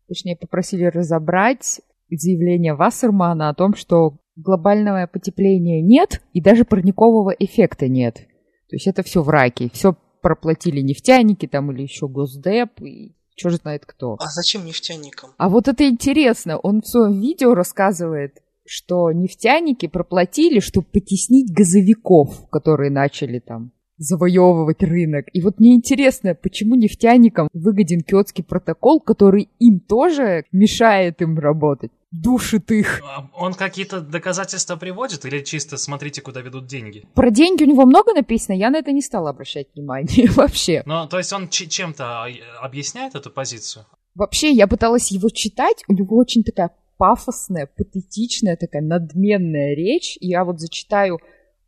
[0.07, 1.81] точнее попросили разобрать
[2.12, 8.27] заявление Вассермана о том, что глобального потепления нет и даже парникового эффекта нет.
[8.69, 13.86] То есть это все враки, все проплатили нефтяники там или еще Госдеп, и черт знает
[13.86, 14.15] кто.
[14.19, 15.32] А зачем нефтяникам?
[15.38, 22.47] А вот это интересно, он в своем видео рассказывает, что нефтяники проплатили, чтобы потеснить газовиков,
[22.49, 25.25] которые начали там завоевывать рынок.
[25.33, 31.91] И вот мне интересно, почему нефтяникам выгоден киотский протокол, который им тоже мешает им работать?
[32.12, 33.01] душит их.
[33.03, 37.05] А он какие-то доказательства приводит или чисто смотрите, куда ведут деньги?
[37.13, 40.81] Про деньги у него много написано, я на это не стала обращать внимание вообще.
[40.88, 42.25] Ну, то есть он чем-то
[42.62, 43.85] объясняет эту позицию?
[44.15, 50.17] Вообще, я пыталась его читать, у него очень такая пафосная, патетичная, такая надменная речь.
[50.19, 51.19] Я вот зачитаю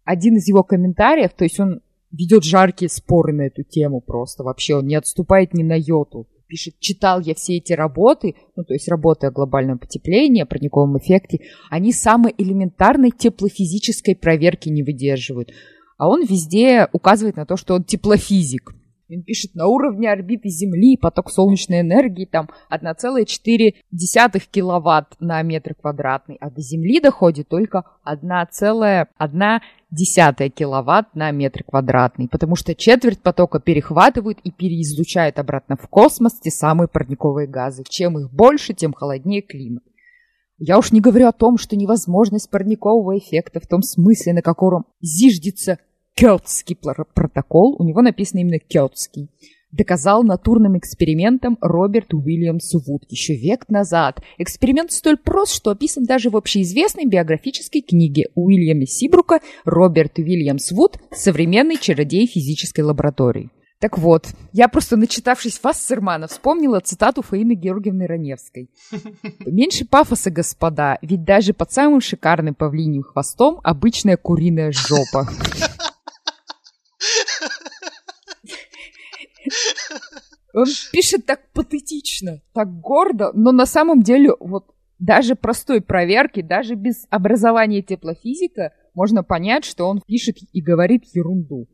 [0.04, 1.82] один из его комментариев, то есть он
[2.12, 6.76] ведет жаркие споры на эту тему просто вообще, он не отступает ни на йоту пишет,
[6.82, 11.40] читал я все эти работы, ну, то есть работы о глобальном потеплении, о парниковом эффекте,
[11.70, 15.52] они самой элементарной теплофизической проверки не выдерживают.
[15.98, 18.74] А он везде указывает на то, что он теплофизик.
[19.14, 23.74] Он пишет, на уровне орбиты Земли поток солнечной энергии там 1,4
[24.52, 32.56] киловатт на метр квадратный, а до Земли доходит только 1,1 киловатт на метр квадратный, потому
[32.56, 37.84] что четверть потока перехватывают и переизлучают обратно в космос те самые парниковые газы.
[37.90, 39.84] Чем их больше, тем холоднее климат.
[40.64, 44.86] Я уж не говорю о том, что невозможность парникового эффекта в том смысле, на котором
[45.02, 45.80] зиждется
[46.16, 49.30] Кёртский протокол, у него написано именно Кёртский,
[49.72, 54.22] доказал натурным экспериментом Роберт Уильямс Вуд еще век назад.
[54.38, 60.98] Эксперимент столь прост, что описан даже в общеизвестной биографической книге Уильяма Сибрука «Роберт Уильямс Вуд.
[61.12, 63.50] Современный чародей физической лаборатории».
[63.80, 68.70] Так вот, я просто, начитавшись Вассермана, вспомнила цитату Фаины Георгиевны Раневской.
[69.46, 75.28] «Меньше пафоса, господа, ведь даже под самым шикарным павлиним хвостом обычная куриная жопа».
[80.54, 84.66] Он пишет так патетично, так гордо, но на самом деле вот
[85.00, 91.68] даже простой проверки, даже без образования теплофизика, можно понять, что он пишет и говорит ерунду.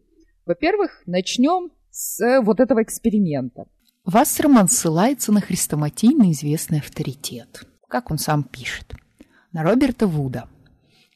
[0.46, 3.66] Во-первых, начнем с вот этого эксперимента.
[4.06, 7.68] Вассерман ссылается на хрестоматийно известный авторитет.
[7.90, 8.94] Как он сам пишет.
[9.52, 10.48] На Роберта Вуда.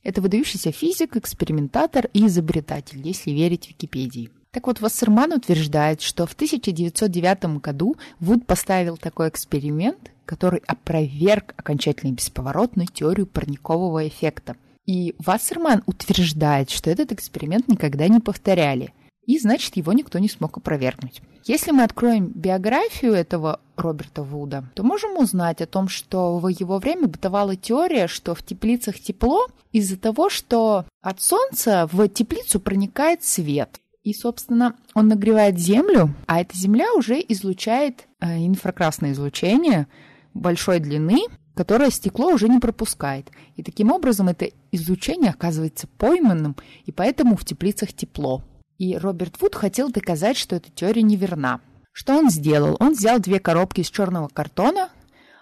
[0.04, 4.32] Это выдающийся физик, экспериментатор и изобретатель, если верить Википедии.
[4.54, 12.10] Так вот, Вассерман утверждает, что в 1909 году Вуд поставил такой эксперимент, который опроверг окончательно
[12.10, 14.58] и бесповоротную теорию парникового эффекта.
[14.86, 18.94] И Вассерман утверждает, что этот эксперимент никогда не повторяли,
[19.26, 21.22] и значит его никто не смог опровергнуть.
[21.46, 26.78] Если мы откроем биографию этого Роберта Вуда, то можем узнать о том, что в его
[26.78, 33.24] время бытовала теория, что в теплицах тепло из-за того, что от солнца в теплицу проникает
[33.24, 33.80] свет.
[34.04, 39.88] И, собственно, он нагревает землю, а эта земля уже излучает э, инфракрасное излучение
[40.34, 41.22] большой длины,
[41.54, 43.30] которое стекло уже не пропускает.
[43.58, 48.44] И таким образом это излучение оказывается пойманным, и поэтому в теплицах тепло.
[48.80, 51.62] И Роберт Вуд хотел доказать, что эта теория неверна.
[51.92, 52.78] Что он сделал?
[52.80, 54.90] Он взял две коробки из черного картона,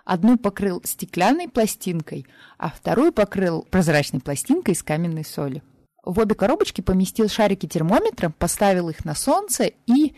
[0.04, 2.26] одну покрыл стеклянной пластинкой,
[2.58, 5.64] а вторую покрыл прозрачной пластинкой из каменной соли.
[6.04, 10.14] В обе коробочки поместил шарики термометра, поставил их на солнце и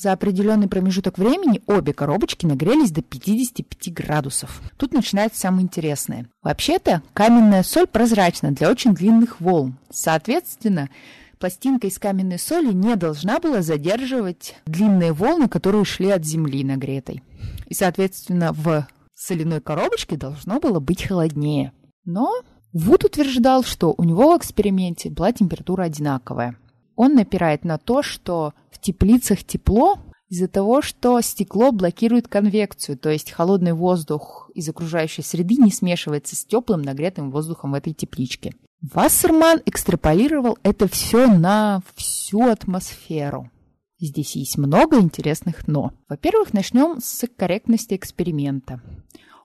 [0.00, 4.62] за определенный промежуток времени обе коробочки нагрелись до 55 градусов.
[4.78, 6.26] Тут начинается самое интересное.
[6.42, 9.76] Вообще-то каменная соль прозрачна для очень длинных волн.
[9.90, 10.88] Соответственно,
[11.38, 17.22] пластинка из каменной соли не должна была задерживать длинные волны, которые шли от земли нагретой.
[17.66, 21.72] И, соответственно, в соляной коробочке должно было быть холоднее.
[22.06, 22.40] Но
[22.72, 26.56] Вуд утверждал, что у него в эксперименте была температура одинаковая.
[26.94, 29.98] Он напирает на то, что в теплицах тепло
[30.28, 36.36] из-за того, что стекло блокирует конвекцию, то есть холодный воздух из окружающей среды не смешивается
[36.36, 38.54] с теплым нагретым воздухом в этой тепличке.
[38.80, 43.50] Вассерман экстраполировал это все на всю атмосферу.
[43.98, 45.92] Здесь есть много интересных «но».
[46.08, 48.80] Во-первых, начнем с корректности эксперимента.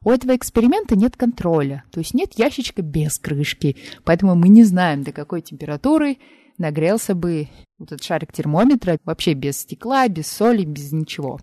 [0.05, 5.01] У этого эксперимента нет контроля, то есть нет ящичка без крышки, поэтому мы не знаем,
[5.01, 6.19] до какой температуры
[6.59, 7.49] нагрелся бы
[7.79, 11.39] вот этот шарик термометра вообще без стекла, без соли, без ничего.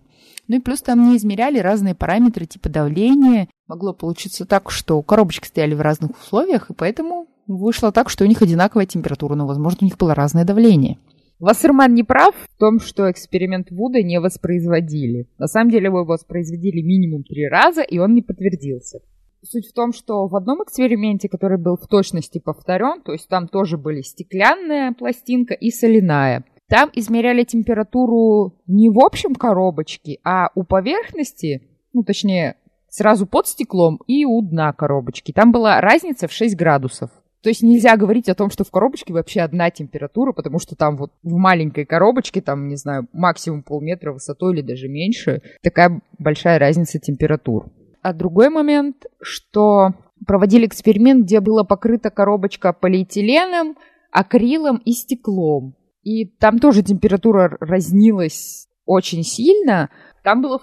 [0.47, 3.49] Ну и плюс там не измеряли разные параметры типа давления.
[3.67, 8.27] Могло получиться так, что коробочки стояли в разных условиях, и поэтому вышло так, что у
[8.27, 10.97] них одинаковая температура, но, возможно, у них было разное давление.
[11.43, 15.27] Вассерман не прав в том, что эксперимент Вуда не воспроизводили.
[15.37, 19.01] На самом деле его воспроизводили минимум три раза, и он не подтвердился.
[19.41, 23.49] Суть в том, что в одном эксперименте, который был в точности повторен, то есть там
[23.49, 30.63] тоже были стеклянная пластинка и соляная, там измеряли температуру не в общем коробочке, а у
[30.63, 32.55] поверхности, ну точнее
[32.87, 35.33] сразу под стеклом и у дна коробочки.
[35.33, 37.09] Там была разница в 6 градусов.
[37.43, 40.95] То есть нельзя говорить о том, что в коробочке вообще одна температура, потому что там
[40.95, 46.57] вот в маленькой коробочке, там, не знаю, максимум полметра высотой или даже меньше, такая большая
[46.57, 47.69] разница температур.
[48.01, 49.89] А другой момент, что
[50.25, 53.75] проводили эксперимент, где была покрыта коробочка полиэтиленом,
[54.09, 55.75] акрилом и стеклом.
[56.01, 59.89] И там тоже температура разнилась очень сильно.
[60.23, 60.61] Там было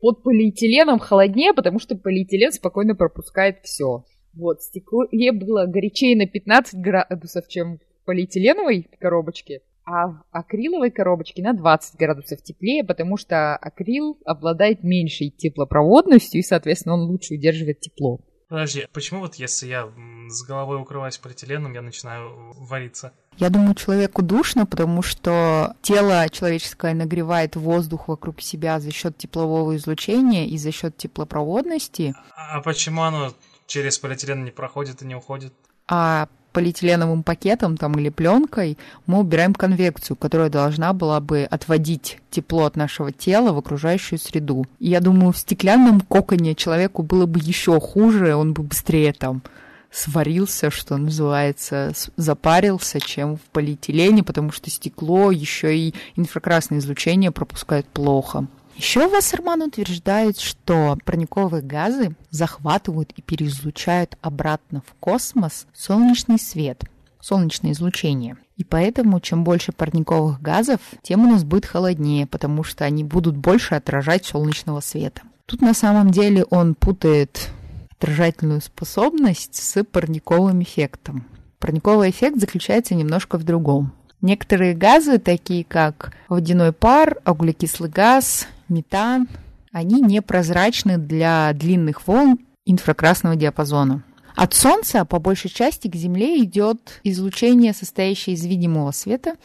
[0.00, 4.04] под полиэтиленом холоднее, потому что полиэтилен спокойно пропускает все.
[4.36, 11.42] Вот, стекле было горячее на 15 градусов, чем в полиэтиленовой коробочке, а в акриловой коробочке
[11.42, 17.80] на 20 градусов теплее, потому что акрил обладает меньшей теплопроводностью, и, соответственно, он лучше удерживает
[17.80, 18.20] тепло.
[18.48, 19.88] Подожди, а почему вот если я
[20.28, 23.12] с головой укрываюсь полиэтиленом, я начинаю вариться?
[23.38, 29.76] Я думаю, человеку душно, потому что тело человеческое нагревает воздух вокруг себя за счет теплового
[29.76, 32.14] излучения и за счет теплопроводности.
[32.36, 33.32] А почему оно
[33.66, 35.52] через полиэтилен не проходит и не уходит.
[35.88, 42.64] А полиэтиленовым пакетом там или пленкой мы убираем конвекцию, которая должна была бы отводить тепло
[42.64, 44.64] от нашего тела в окружающую среду.
[44.78, 49.42] И я думаю, в стеклянном коконе человеку было бы еще хуже, он бы быстрее там
[49.90, 57.86] сварился, что называется, запарился, чем в полиэтилене, потому что стекло еще и инфракрасное излучение пропускает
[57.86, 58.46] плохо.
[58.76, 66.84] Еще Вассерман утверждает, что парниковые газы захватывают и переизлучают обратно в космос солнечный свет.
[67.20, 68.36] солнечное излучение.
[68.56, 73.36] И поэтому, чем больше парниковых газов, тем у нас будет холоднее, потому что они будут
[73.36, 75.22] больше отражать солнечного света.
[75.46, 77.50] Тут на самом деле он путает
[77.98, 81.26] отражательную способность с парниковым эффектом.
[81.58, 83.92] Парниковый эффект заключается немножко в другом.
[84.26, 89.28] Некоторые газы, такие как водяной пар, углекислый газ, метан,
[89.70, 94.02] они непрозрачны для длинных волн инфракрасного диапазона.
[94.34, 99.36] От Солнца по большей части к Земле идет излучение, состоящее из видимого света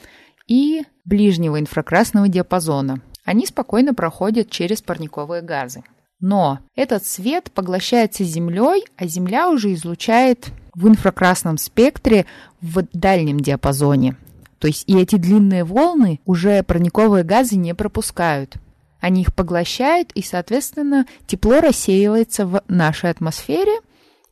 [0.47, 3.01] и ближнего инфракрасного диапазона.
[3.23, 5.83] Они спокойно проходят через парниковые газы.
[6.19, 12.25] Но этот свет поглощается Землей, а Земля уже излучает в инфракрасном спектре
[12.61, 14.15] в дальнем диапазоне.
[14.61, 18.57] То есть и эти длинные волны уже парниковые газы не пропускают.
[18.99, 23.79] Они их поглощают, и, соответственно, тепло рассеивается в нашей атмосфере,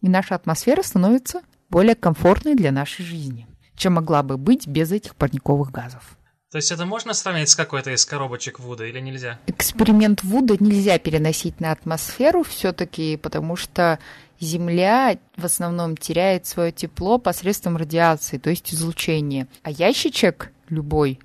[0.01, 5.15] и наша атмосфера становится более комфортной для нашей жизни, чем могла бы быть без этих
[5.15, 6.15] парниковых газов.
[6.51, 9.39] То есть это можно сравнить с какой-то из коробочек Вуда или нельзя?
[9.47, 13.97] Эксперимент Вуда нельзя переносить на атмосферу все-таки, потому что
[14.39, 19.47] Земля в основном теряет свое тепло посредством радиации, то есть излучения.
[19.63, 21.19] А ящичек любой,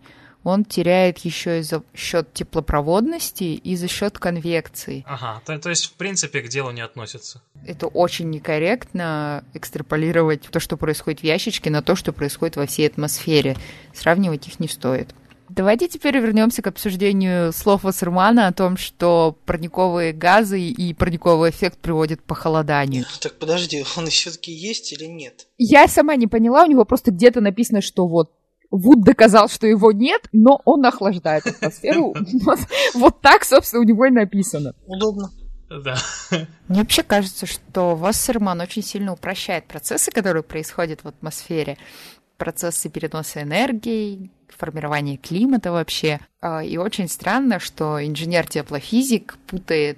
[0.44, 5.04] он теряет еще и за счет теплопроводности и за счет конвекции.
[5.08, 7.40] Ага, то, то есть в принципе к делу не относится.
[7.66, 12.86] Это очень некорректно экстраполировать то, что происходит в ящичке, на то, что происходит во всей
[12.86, 13.56] атмосфере.
[13.94, 15.14] Сравнивать их не стоит.
[15.48, 21.78] Давайте теперь вернемся к обсуждению слов Вассермана о том, что парниковые газы и парниковый эффект
[21.78, 23.04] приводят к похолоданию.
[23.20, 25.46] Так подожди, он все-таки есть или нет?
[25.58, 28.32] Я сама не поняла, у него просто где-то написано, что вот
[28.70, 32.14] Вуд доказал, что его нет, но он охлаждает атмосферу.
[32.94, 34.74] Вот так, собственно, у него и написано.
[34.86, 35.30] Удобно.
[35.68, 35.96] Да.
[36.68, 41.78] Мне вообще кажется, что Вассерман очень сильно упрощает процессы, которые происходят в атмосфере.
[42.44, 46.20] Процессы переноса энергии, формирования климата вообще.
[46.42, 49.96] А, и очень странно, что инженер-теплофизик путает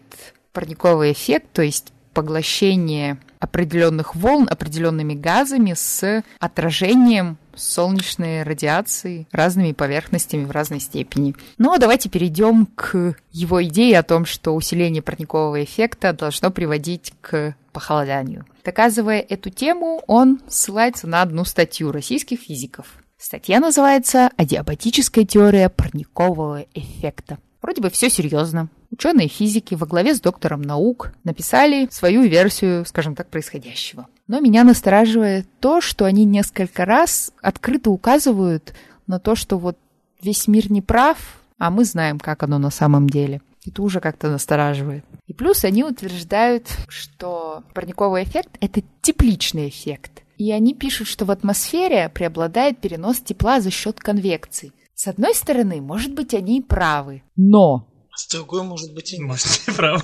[0.53, 10.44] парниковый эффект, то есть поглощение определенных волн определенными газами с отражением солнечной радиации разными поверхностями
[10.44, 11.34] в разной степени.
[11.59, 17.12] Ну, а давайте перейдем к его идее о том, что усиление парникового эффекта должно приводить
[17.20, 18.46] к похолоданию.
[18.64, 22.86] Доказывая эту тему, он ссылается на одну статью российских физиков.
[23.18, 27.38] Статья называется «Адиабатическая теория парникового эффекта».
[27.62, 28.68] Вроде бы все серьезно.
[28.90, 34.07] Ученые физики во главе с доктором наук написали свою версию, скажем так, происходящего.
[34.28, 38.74] Но меня настораживает то, что они несколько раз открыто указывают
[39.06, 39.78] на то, что вот
[40.20, 43.40] весь мир не прав, а мы знаем, как оно на самом деле.
[43.64, 45.04] Это уже как-то настораживает.
[45.26, 50.22] И плюс они утверждают, что парниковый эффект— это тепличный эффект.
[50.38, 54.72] И они пишут, что в атмосфере преобладает перенос тепла за счет конвекции.
[54.94, 57.22] С одной стороны, может быть, они и правы.
[57.36, 59.26] Но с другой, может быть, и нет.
[59.26, 60.02] Может, ты прав.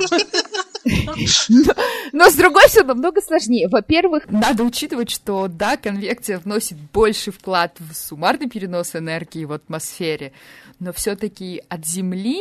[2.13, 3.69] Но, с другой все намного сложнее.
[3.69, 10.33] Во-первых, надо учитывать, что да, конвекция вносит больший вклад в суммарный перенос энергии в атмосфере,
[10.79, 12.41] но все-таки от Земли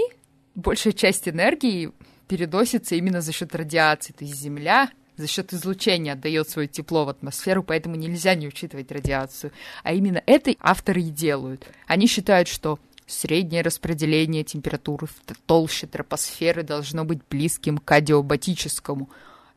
[0.56, 1.92] большая часть энергии
[2.28, 4.14] переносится именно за счет радиации.
[4.14, 8.92] То есть Земля за счет излучения отдает свое тепло в атмосферу, поэтому нельзя не учитывать
[8.92, 9.52] радиацию.
[9.84, 11.68] А именно это авторы и делают.
[11.88, 12.80] Они считают, что
[13.12, 19.10] Среднее распределение температуры в толще тропосферы должно быть близким к адиабатическому.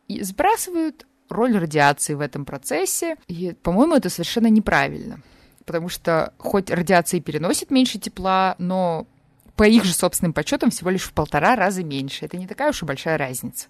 [0.09, 3.14] И сбрасывают роль радиации в этом процессе.
[3.28, 5.20] И, по-моему, это совершенно неправильно.
[5.64, 9.07] Потому что хоть радиация переносит меньше тепла, но
[9.55, 12.24] по их же собственным подсчетам всего лишь в полтора раза меньше.
[12.24, 13.68] Это не такая уж и большая разница.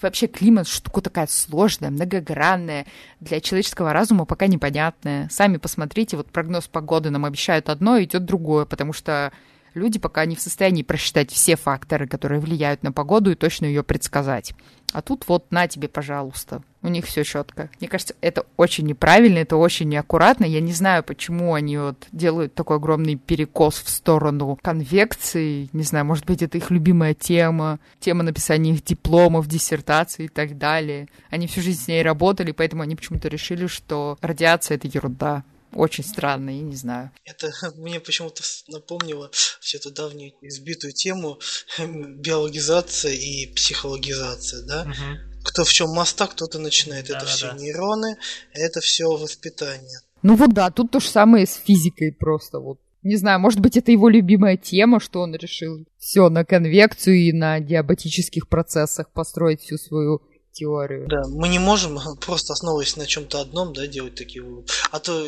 [0.00, 2.86] Вообще климат штука такая сложная, многогранная,
[3.20, 5.28] для человеческого разума пока непонятная.
[5.30, 9.32] Сами посмотрите, вот прогноз погоды нам обещают одно, идет другое, потому что
[9.78, 13.82] люди пока не в состоянии просчитать все факторы, которые влияют на погоду и точно ее
[13.82, 14.54] предсказать.
[14.92, 16.62] А тут вот на тебе, пожалуйста.
[16.80, 17.68] У них все четко.
[17.80, 20.44] Мне кажется, это очень неправильно, это очень неаккуратно.
[20.44, 25.68] Я не знаю, почему они вот делают такой огромный перекос в сторону конвекции.
[25.72, 30.56] Не знаю, может быть, это их любимая тема, тема написания их дипломов, диссертаций и так
[30.56, 31.08] далее.
[31.30, 36.04] Они всю жизнь с ней работали, поэтому они почему-то решили, что радиация— это ерунда очень
[36.04, 37.10] странно, я не знаю.
[37.24, 41.38] Это мне почему-то напомнило всю эту давнюю избитую тему
[41.78, 44.82] биологизация и психологизация, да?
[44.82, 45.44] Угу.
[45.44, 47.06] Кто в чем моста, кто-то начинает.
[47.06, 47.56] Да, это да, все да.
[47.56, 48.18] нейроны,
[48.52, 50.00] это все воспитание.
[50.22, 52.80] Ну вот да, тут то же самое с физикой просто вот.
[53.04, 57.32] Не знаю, может быть, это его любимая тема, что он решил все на конвекцию и
[57.32, 60.20] на диабатических процессах построить всю свою
[60.58, 61.06] теорию.
[61.08, 64.68] Да, мы не можем просто основываясь на чем-то одном, да, делать такие выводы.
[64.90, 65.24] А то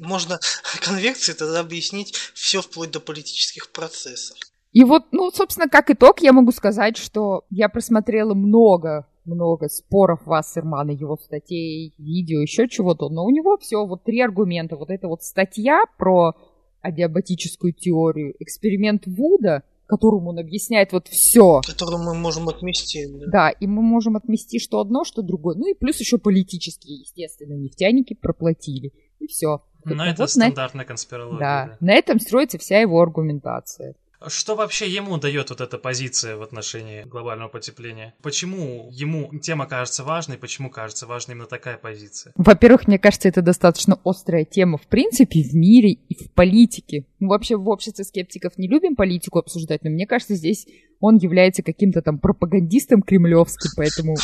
[0.00, 0.38] можно
[0.80, 4.36] конвекции тогда объяснить все вплоть до политических процессов.
[4.72, 10.20] И вот, ну, собственно, как итог, я могу сказать, что я просмотрела много много споров
[10.26, 14.76] Вассермана, его статей, видео, еще чего-то, но у него все, вот три аргумента.
[14.76, 16.34] Вот эта вот статья про
[16.82, 21.60] адиабатическую теорию, эксперимент Вуда, которому он объясняет вот все.
[21.66, 23.06] Которую мы можем отмести.
[23.06, 23.26] Да.
[23.26, 25.56] да, и мы можем отмести что одно, что другое.
[25.56, 28.92] Ну и плюс еще политические, естественно, нефтяники проплатили.
[29.20, 29.62] И все.
[29.84, 30.88] Ну, это вот стандартная на...
[30.88, 31.38] конспирология.
[31.38, 33.94] Да, да, на этом строится вся его аргументация.
[34.28, 38.14] Что вообще ему дает вот эта позиция в отношении глобального потепления?
[38.22, 42.32] Почему ему тема кажется важной, почему кажется важной именно такая позиция?
[42.36, 47.04] Во-первых, мне кажется, это достаточно острая тема в принципе в мире и в политике.
[47.24, 50.66] Мы вообще в обществе скептиков не любим политику обсуждать, но мне кажется, здесь
[51.00, 54.16] он является каким-то там пропагандистом кремлевским, поэтому...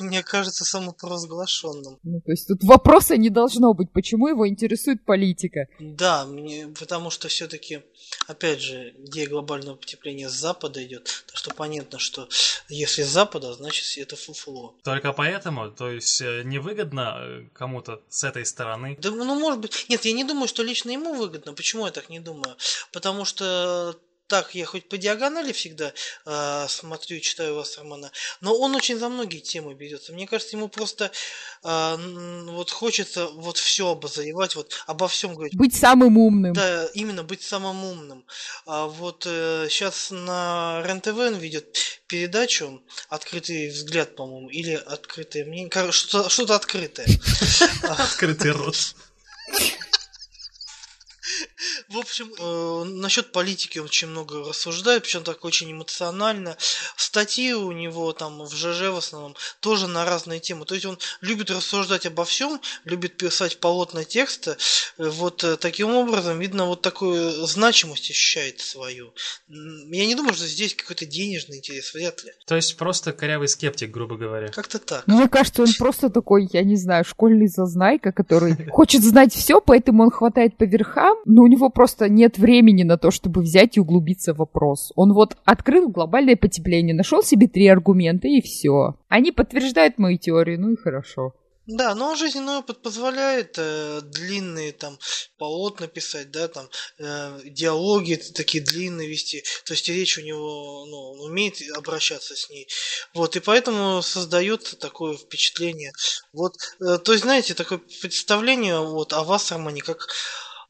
[0.00, 1.98] Мне кажется, самопровозглашенным.
[2.02, 5.66] Ну, то есть тут вопроса не должно быть, почему его интересует политика.
[5.78, 6.26] Да,
[6.78, 7.82] потому что все-таки,
[8.26, 12.28] опять же, идея глобального потепления с Запада идет, так что понятно, что
[12.68, 14.74] если с Запада, значит это фуфло.
[14.84, 18.96] Только поэтому, то есть э, невыгодно э, кому-то с этой стороны?
[19.00, 21.52] Да, ну, может быть, нет, я не думаю, что лично ему выгодно.
[21.52, 22.56] Почему я так не думаю?
[22.92, 23.96] Потому что
[24.26, 25.92] так я хоть по диагонали всегда
[26.24, 30.12] э, смотрю и читаю Вассермана, но он очень за многие темы берется.
[30.12, 31.10] Мне кажется, ему просто
[31.64, 31.96] э,
[32.46, 35.56] вот хочется вот все обозревать, вот обо всем говорить.
[35.56, 36.52] Быть самым умным.
[36.52, 38.24] Да, именно быть самым умным.
[38.66, 41.76] А вот э, сейчас на РЕН-ТВ он ведет
[42.06, 47.08] передачу «Открытый взгляд», по-моему, или «Открытое мнение», что-то, что-то открытое.
[47.82, 48.94] Открытый рот.
[51.88, 56.56] В общем, э, насчет политики он очень много рассуждает, причем так очень эмоционально.
[56.96, 60.64] Статьи у него там в ЖЖ в основном тоже на разные темы.
[60.64, 64.56] То есть он любит рассуждать обо всем, любит писать полотна текста.
[64.98, 69.12] Вот э, таким образом, видно, вот такую значимость ощущает свою.
[69.48, 72.32] Я не думаю, что здесь какой-то денежный интерес, вряд ли.
[72.46, 74.48] То есть просто корявый скептик, грубо говоря.
[74.48, 75.06] Как-то так.
[75.06, 80.04] Мне кажется, он просто такой, я не знаю, школьный зазнайка, который хочет знать все, поэтому
[80.04, 84.32] он хватает по верхам, но него просто нет времени на то, чтобы взять и углубиться
[84.32, 84.92] в вопрос.
[84.96, 88.96] Он вот открыл глобальное потепление, нашел себе три аргумента и все.
[89.08, 91.34] Они подтверждают мою теорию, ну и хорошо.
[91.66, 94.98] Да, но жизненный опыт позволяет э, длинные там
[95.38, 99.44] полотна писать, да, там э, диалоги такие длинные вести.
[99.64, 102.66] То есть речь у него, ну, он умеет обращаться с ней.
[103.14, 105.92] Вот, и поэтому создает такое впечатление.
[106.32, 110.08] Вот, э, то есть, знаете, такое представление вот о Вассермане как,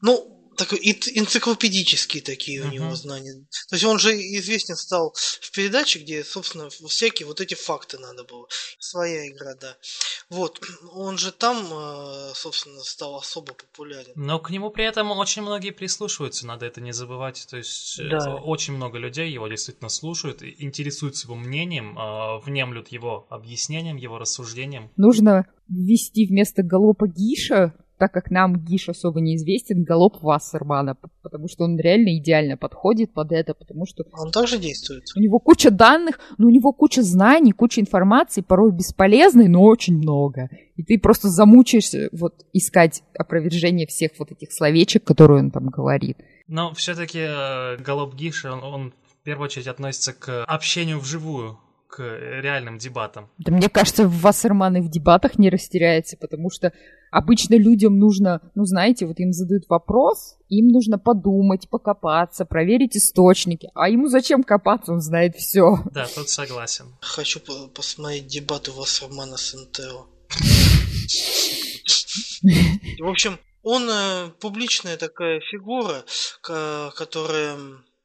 [0.01, 2.67] ну, такой энциклопедические такие uh-huh.
[2.67, 3.45] у него знания.
[3.69, 8.23] То есть он же известен стал в передаче, где, собственно, всякие вот эти факты надо
[8.23, 8.47] было.
[8.79, 9.77] Своя игра, да.
[10.29, 10.61] Вот.
[10.93, 14.11] Он же там, э, собственно, стал особо популярен.
[14.15, 17.45] Но к нему при этом очень многие прислушиваются, надо это не забывать.
[17.49, 18.35] То есть э, да.
[18.35, 24.91] очень много людей его действительно слушают, интересуются его мнением, э, внемлют его объяснением, его рассуждением.
[24.97, 31.65] Нужно ввести вместо галопа Гиша так как нам Гиш особо неизвестен, галоп Вассермана, потому что
[31.65, 34.03] он реально идеально подходит под это, потому что...
[34.13, 35.03] Он также действует.
[35.15, 39.97] У него куча данных, но у него куча знаний, куча информации, порой бесполезной, но очень
[39.97, 40.49] много.
[40.77, 46.17] И ты просто замучаешься вот искать опровержение всех вот этих словечек, которые он там говорит.
[46.47, 51.59] Но все-таки э, галоп Гиша, он, он в первую очередь относится к общению вживую
[51.91, 51.99] к
[52.41, 53.29] реальным дебатам.
[53.37, 56.71] Да мне кажется, Вассерман и в дебатах не растеряется, потому что
[57.11, 63.69] обычно людям нужно, ну знаете, вот им задают вопрос, им нужно подумать, покопаться, проверить источники.
[63.75, 65.79] А ему зачем копаться, он знает все.
[65.91, 66.85] Да, тут согласен.
[67.01, 67.41] Хочу
[67.75, 70.05] посмотреть дебаты Вассермана с НТО.
[72.99, 76.03] В общем, он э, публичная такая фигура,
[76.41, 77.57] которая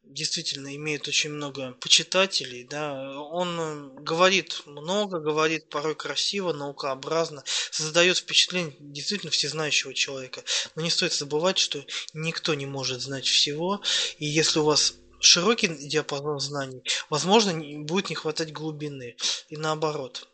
[0.07, 8.19] действительно имеет очень много почитателей, да, он э, говорит много, говорит порой красиво, наукообразно, создает
[8.19, 10.43] впечатление действительно всезнающего человека.
[10.75, 11.85] Но не стоит забывать, что
[12.15, 13.81] никто не может знать всего,
[14.19, 17.55] и если у вас широкий диапазон знаний, возможно,
[17.85, 19.17] будет не хватать глубины,
[19.49, 20.29] и наоборот.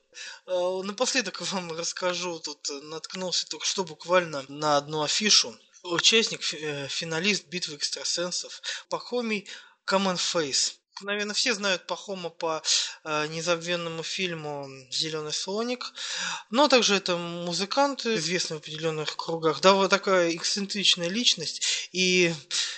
[0.47, 5.57] Э, напоследок вам расскажу, тут наткнулся только что буквально на одну афишу.
[5.83, 9.49] Участник, э, финалист битвы экстрасенсов Пахомий
[9.85, 10.75] Common Face.
[11.01, 12.63] Наверное, все знают Пахома по
[13.03, 15.93] э, незабвенному фильму «Зеленый слоник».
[16.51, 19.61] Но также это музыкант, известный в определенных кругах.
[19.61, 21.89] Да, вот такая эксцентричная личность.
[21.91, 22.33] И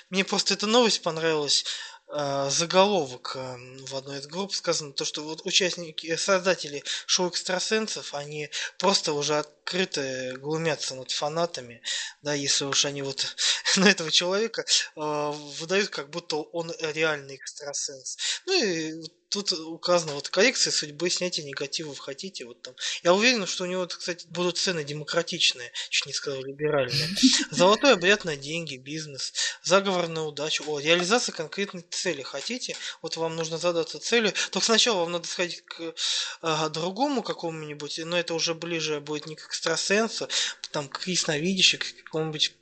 [0.08, 1.66] мне просто эта новость понравилась.
[2.14, 3.56] Э, заголовок э,
[3.86, 9.38] в одной из групп сказано, то, что вот участники, создатели шоу экстрасенсов, они просто уже
[9.38, 11.82] открыто глумятся над фанатами,
[12.22, 13.36] да, если уж они вот
[13.76, 18.16] на этого человека э, выдают, как будто он реальный экстрасенс.
[18.46, 18.92] Ну и
[19.34, 22.74] тут указано вот коррекция судьбы, снятие негативов хотите, вот там.
[23.02, 27.08] Я уверен, что у него, кстати, будут цены демократичные, чуть не сказал либеральные.
[27.50, 29.32] Золотой обряд на деньги, бизнес,
[29.62, 35.00] заговор на удачу, о, реализация конкретной цели хотите, вот вам нужно задаться целью, только сначала
[35.00, 35.94] вам надо сходить к
[36.40, 40.28] а, другому какому-нибудь, но это уже ближе будет не к экстрасенсу,
[40.70, 42.52] там, к ясновидящему, к какому-нибудь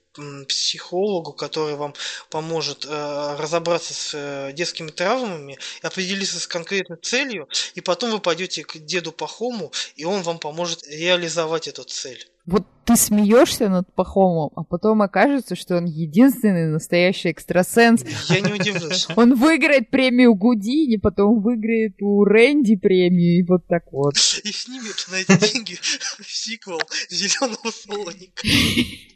[0.49, 1.95] психологу, который вам
[2.31, 8.65] поможет э, разобраться с э, детскими травмами, определиться с конкретной целью, и потом вы пойдете
[8.65, 12.29] к деду Пахому, и он вам поможет реализовать эту цель.
[12.45, 18.05] Вот ты смеешься над Пахомом, а потом окажется, что он единственный настоящий экстрасенс.
[18.29, 19.07] Я не удивлюсь.
[19.17, 24.15] Он выиграет премию Гудини, потом выиграет у Рэнди премию, и вот так вот.
[24.43, 25.79] И снимет на эти деньги
[26.27, 28.43] сиквел Зеленого слоника.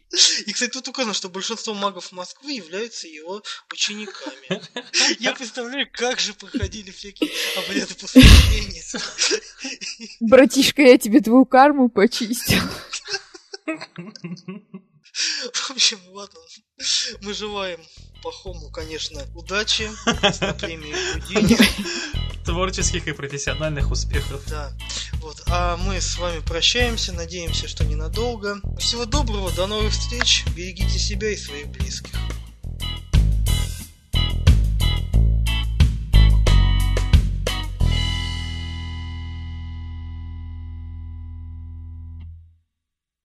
[0.47, 3.43] И, кстати, тут указано, что большинство магов Москвы являются его
[3.73, 4.63] учениками.
[5.19, 8.83] Я представляю, как же проходили всякие обряды посвящения.
[10.21, 12.63] Братишка, я тебе твою карму почистил.
[15.53, 16.39] В общем, ладно.
[17.23, 17.81] Мы желаем
[18.23, 19.91] Пахому, конечно, удачи
[20.61, 22.45] премии Гудини.
[22.45, 24.43] Творческих и профессиональных успехов.
[24.49, 24.73] Да.
[25.15, 25.43] Вот.
[25.47, 28.61] А мы с вами прощаемся, надеемся, что ненадолго.
[28.79, 32.15] Всего доброго, до новых встреч, берегите себя и своих близких.